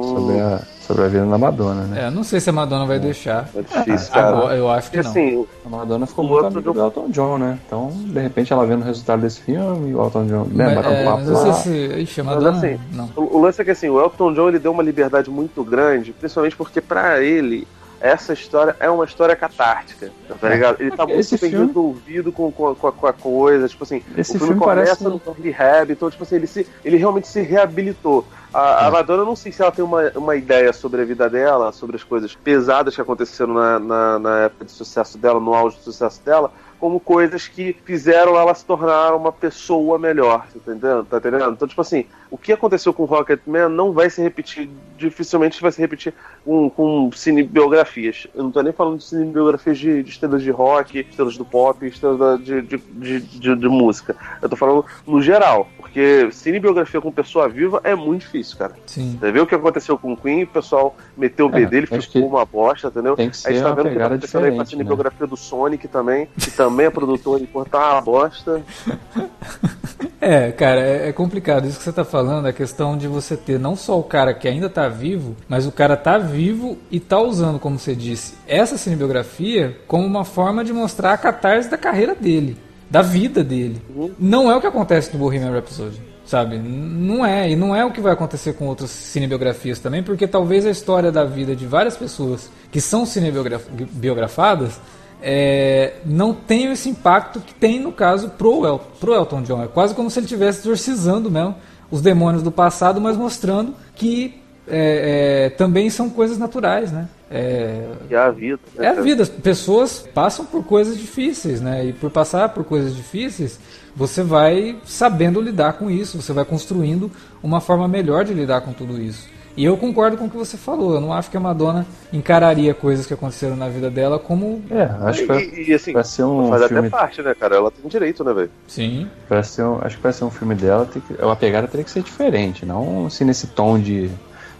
[0.09, 2.07] Sobre a, sobre a vida da Madonna, né?
[2.07, 3.48] É, não sei se a Madonna vai deixar.
[3.55, 4.28] É difícil, cara.
[4.36, 5.26] Agora, eu acho que Porque não.
[5.26, 7.59] assim, A Madonna ficou muito amiga do- Elton John, né?
[7.66, 10.74] Então, de repente, ela vendo o resultado desse filme, o Elton John, né?
[10.74, 11.52] Mas, é, mas lá.
[11.52, 12.00] sei se.
[12.02, 12.59] Ixi, a Mas Madonna.
[12.59, 13.11] assim, não.
[13.16, 16.12] O, o lance é que assim, o Elton John ele deu uma liberdade muito grande,
[16.12, 17.66] principalmente porque pra ele
[18.00, 20.78] essa história é uma história catártica, tá ligado?
[20.78, 23.82] Ele tá muito Esse bem filme- resolvido com, com, a- com, com a coisa, tipo
[23.82, 26.98] assim, Esse o filme, filme começa parece- no rehab, então tipo assim, ele, se, ele
[26.98, 28.26] realmente se reabilitou.
[28.55, 31.28] A, a Madonna, eu não sei se ela tem uma, uma ideia sobre a vida
[31.28, 35.52] dela, sobre as coisas pesadas que aconteceram na, na, na época de sucesso dela, no
[35.52, 40.56] auge do sucesso dela, como coisas que fizeram ela se tornar uma pessoa melhor, tá
[40.56, 41.04] entendendo?
[41.04, 41.52] Tá entendendo?
[41.52, 44.68] Então, tipo assim, o que aconteceu com Rocketman não vai se repetir,
[44.98, 46.12] dificilmente vai se repetir
[46.44, 47.10] com, com
[47.48, 48.26] cinebiografias.
[48.34, 51.86] Eu não tô nem falando de cinebiografias de, de estrelas de rock, estrelas do pop,
[51.86, 52.76] estrelas da- de, de,
[53.20, 54.16] de, de- música.
[54.42, 58.74] Eu tô falando no geral, porque cinebiografia com pessoa viva é muito difícil, cara.
[58.86, 59.16] Sim.
[59.20, 60.44] Você viu o que aconteceu com o Queen?
[60.44, 63.16] O pessoal meteu o B É, dele, ficou uma bosta, entendeu?
[63.16, 64.64] tem que a gente ser tá vendo o que tá acontecendo aí com a né?
[64.64, 68.62] cinebiografia do Sonic também, que também é produtor e tá uma bosta.
[70.20, 71.66] É, cara, é, é complicado.
[71.66, 74.48] Isso que você tá falando, a questão de você ter não só o cara que
[74.48, 78.78] ainda tá vivo, mas o cara tá vivo e tá usando, como você disse, essa
[78.78, 82.56] cinebiografia como uma forma de mostrar a catarse da carreira dele,
[82.88, 83.82] da vida dele.
[84.18, 86.56] Não é o que acontece no Bohemian Rhapsody, sabe?
[86.56, 90.64] Não é, e não é o que vai acontecer com outras cinebiografias também, porque talvez
[90.64, 94.80] a história da vida de várias pessoas que são cinebiografadas
[95.22, 99.62] é, não tenham esse impacto que tem no caso pro, El, pro Elton John.
[99.62, 101.54] É quase como se ele estivesse exorcizando mesmo
[101.90, 107.08] os demônios do passado, mas mostrando que é, é, também são coisas naturais, né?
[107.30, 108.60] É, é a vida.
[108.76, 109.22] né, é a vida.
[109.22, 111.86] As pessoas passam por coisas difíceis, né?
[111.86, 113.58] E por passar por coisas difíceis,
[113.94, 117.10] você vai sabendo lidar com isso, você vai construindo
[117.42, 119.28] uma forma melhor de lidar com tudo isso.
[119.57, 120.94] E eu concordo com o que você falou.
[120.94, 124.62] Eu não acho que a Madonna encararia coisas que aconteceram na vida dela como.
[124.70, 126.88] É, acho que vai, E, e, assim, vai ser um faz filme.
[126.88, 127.57] até parte, né, cara?
[127.57, 128.50] Ela tem direito, né, velho?
[128.66, 129.09] Sim.
[129.28, 131.84] Pra ser um, acho que pra ser um filme dela, tem que, a pegada teria
[131.84, 134.11] que ser diferente, não assim nesse tom de.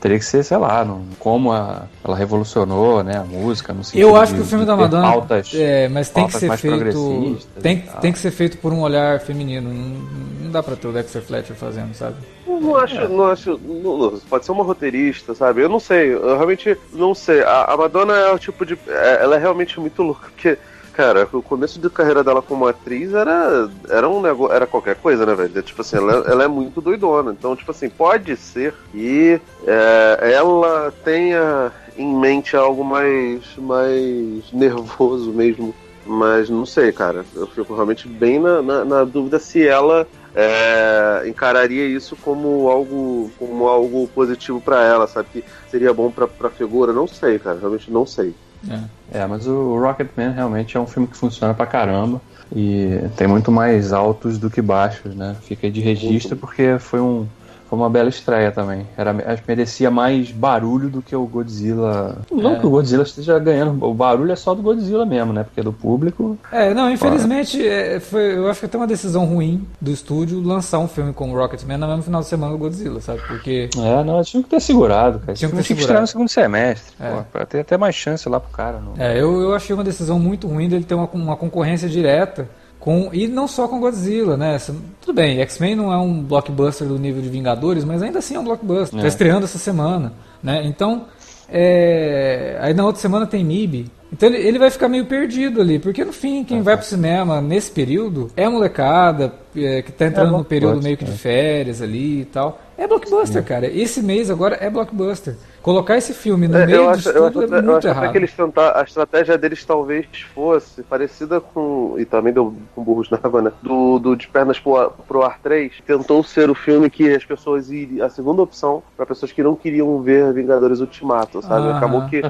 [0.05, 3.73] Teria que ser, sei lá, no, como a, ela revolucionou né, a música.
[3.73, 5.11] No sentido Eu acho de- que o filme da Madonna.
[5.11, 7.39] Pautas, é, mas tem que ser feito.
[7.63, 9.73] Tem, tem que ser feito por um olhar feminino.
[9.73, 12.17] Não, não dá pra ter o Dexter Fletcher fazendo, sabe?
[12.47, 13.59] Eu Não acho, não acho.
[13.67, 15.63] não- não, pode ser uma roteirista, sabe?
[15.63, 16.13] Eu não sei.
[16.13, 17.43] Eu realmente não sei.
[17.43, 18.79] A, a Madonna é o tipo de.
[18.87, 20.59] é- ela é realmente muito louca, porque.
[20.95, 25.27] Cara, o começo de carreira dela como atriz era, era um negócio, era qualquer coisa,
[25.27, 25.61] né, velho?
[25.61, 27.33] Tipo assim, ela, ela é muito doidona.
[27.33, 35.33] Então, tipo assim, pode ser que é, ela tenha em mente algo mais, mais nervoso
[35.33, 35.75] mesmo.
[36.07, 37.25] Mas não sei, cara.
[37.35, 43.33] Eu fico realmente bem na, na, na dúvida se ela é, encararia isso como algo,
[43.37, 45.29] como algo positivo pra ela, sabe?
[45.33, 46.93] Que seria bom pra, pra figura.
[46.93, 47.59] Não sei, cara.
[47.59, 48.33] Realmente não sei.
[48.71, 49.21] É.
[49.21, 52.21] É, mas o Rocketman realmente é um filme que funciona pra caramba.
[52.55, 55.37] E tem muito mais altos do que baixos, né?
[55.43, 57.27] Fica de registro porque foi, um,
[57.75, 58.87] foi uma bela estreia também.
[58.97, 62.19] Era, acho que merecia mais barulho do que o Godzilla.
[62.31, 62.59] Não É.
[62.61, 65.43] que o Godzilla esteja ganhando, o barulho é só do Godzilla mesmo, né?
[65.43, 66.39] Porque é do público.
[66.53, 70.79] É, não, infelizmente, é, foi, eu acho que até uma decisão ruim do estúdio lançar
[70.79, 73.21] um filme como Rocketman no mesmo final de semana do Godzilla, sabe?
[73.27, 73.69] Porque.
[73.77, 75.33] É, não, tinha que ter segurado, cara.
[75.35, 76.01] Tinha que ter tinha segurado.
[76.03, 77.11] no segundo semestre, É.
[77.11, 78.79] pô, pra ter até mais chance lá pro cara.
[78.81, 78.93] Não.
[79.03, 82.49] É, eu, eu achei uma decisão muito ruim dele ter uma, uma concorrência direta
[82.85, 83.09] com.
[83.15, 84.59] E não só com Godzilla, né?
[85.01, 88.39] Tudo bem, X-Men não é um blockbuster do nível de Vingadores, mas ainda assim é
[88.39, 89.01] um blockbuster.
[89.01, 89.09] Tá É.
[89.09, 90.13] estreando essa semana,
[90.43, 90.63] né?
[90.67, 91.07] Então.
[91.49, 93.87] é, Aí na outra semana tem MIB.
[94.13, 97.41] Então ele, ele vai ficar meio perdido ali, porque no fim, quem vai pro cinema
[97.41, 101.15] nesse período é a molecada é, que tá entrando no período meio que de é.
[101.15, 102.61] férias ali e tal.
[102.79, 103.67] É blockbuster, cara.
[103.67, 105.37] Esse mês agora é blockbuster.
[105.65, 107.89] Colocar esse filme no É, meio disso acho, eu acho, tudo até- é muito acho
[107.89, 108.13] errado.
[108.13, 110.05] que eles tentar, a estratégia deles talvez
[110.35, 111.95] fosse parecida com.
[111.99, 113.51] E também deu com burros na água, né?
[113.63, 115.73] Do, do De Pernas pro, Ar- pro Ar 3.
[115.87, 118.05] Tentou ser o filme que as pessoas iriam.
[118.07, 121.67] A segunda opção para pessoas que não queriam ver Vingadores Ultimato, sabe?
[121.69, 121.77] Aham.
[121.79, 122.21] Acabou que.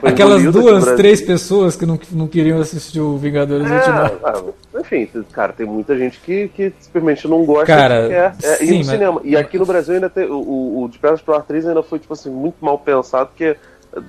[0.00, 4.14] foi Aquelas duas, três pessoas que não, não queriam assistir o Vingadores Ultimato.
[4.24, 8.34] É, ah, enfim, cara, tem muita gente que, que simplesmente não gosta Cara, que quer
[8.44, 9.20] é, ir sim, no mas- cinema.
[9.24, 10.30] E aqui no Brasil ainda tem.
[10.30, 13.28] O, o, o De Pernas pro Ar 3 ainda foi, tipo assim, muito mal pensado,
[13.28, 13.56] porque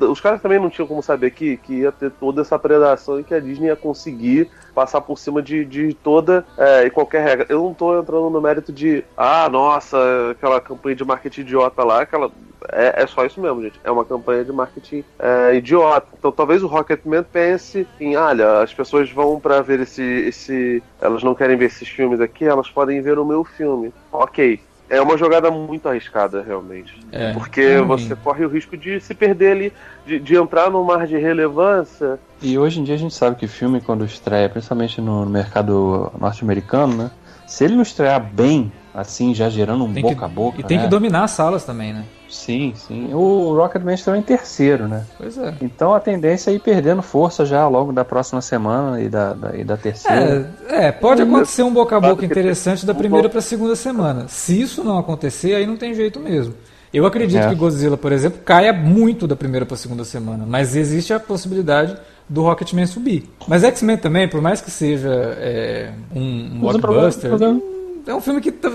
[0.01, 3.23] os caras também não tinham como saber que, que ia ter toda essa predação e
[3.23, 7.45] que a Disney ia conseguir passar por cima de, de toda é, e qualquer regra.
[7.49, 9.97] Eu não tô entrando no mérito de, ah, nossa,
[10.31, 12.31] aquela campanha de marketing idiota lá, aquela.
[12.71, 13.79] É, é só isso mesmo, gente.
[13.83, 16.07] É uma campanha de marketing é, idiota.
[16.17, 20.83] Então talvez o Rocketman pense em, olha, as pessoas vão pra ver esse, esse.
[20.99, 23.93] Elas não querem ver esses filmes aqui, elas podem ver o meu filme.
[24.11, 24.59] Ok.
[24.89, 26.97] É uma jogada muito arriscada, realmente.
[27.11, 29.73] É, Porque você corre o risco de se perder ali,
[30.05, 32.17] de, de entrar num mar de relevância.
[32.41, 36.95] E hoje em dia a gente sabe que filme, quando estreia, principalmente no mercado norte-americano,
[36.95, 37.11] né?
[37.45, 40.59] Se ele não estrear bem, assim, já gerando um Tem boca que, a boca.
[40.59, 40.83] e tem né?
[40.83, 42.03] que dominar as salas também, né?
[42.27, 43.13] Sim, sim.
[43.13, 45.05] O Rocketman estreou em terceiro, né?
[45.17, 45.53] Pois é.
[45.61, 49.33] Então a tendência é ir perdendo força já ao longo da próxima semana e da,
[49.33, 50.51] da- e da terceira.
[50.67, 54.25] É, é, pode acontecer um boca a boca interessante da primeira para a segunda semana.
[54.27, 56.53] Se isso não acontecer, aí não tem jeito mesmo.
[56.93, 57.49] Eu acredito É.
[57.49, 61.19] que Godzilla, por exemplo, caia muito da primeira para a segunda semana, mas existe a
[61.19, 61.95] possibilidade
[62.27, 63.29] do Rocketman subir.
[63.47, 66.19] Mas X-Men também, por mais que seja é, um,
[66.55, 67.61] um blockbuster, problema-
[68.07, 68.71] é um filme que tá-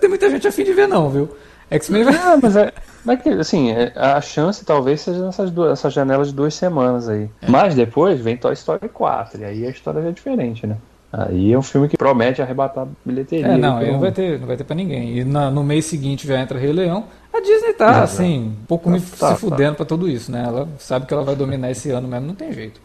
[0.00, 1.28] tem muita gente a fim de ver não, viu?
[1.70, 2.14] X-Men vai...
[2.16, 2.72] Ah, mas é.
[3.04, 7.08] Mas que, assim, é- a chance talvez seja nessas duas, essa janela de duas semanas
[7.08, 7.30] aí.
[7.42, 7.48] É.
[7.50, 10.76] Mas depois vem Toy Story 4, e aí a história já é diferente, né?
[11.12, 13.46] Aí é um filme que promete arrebatar bilheteria.
[13.48, 15.18] É, não, aí aí não vai ter, não vai ter pra ninguém.
[15.18, 17.04] E na- no mês seguinte já entra Rei Leão.
[17.32, 19.34] A Disney tá, assim, um pouco me Tá, se tá.
[19.36, 20.44] fudendo pra tudo isso, né?
[20.46, 22.80] Ela sabe que ela vai dominar esse ano mesmo, não tem jeito.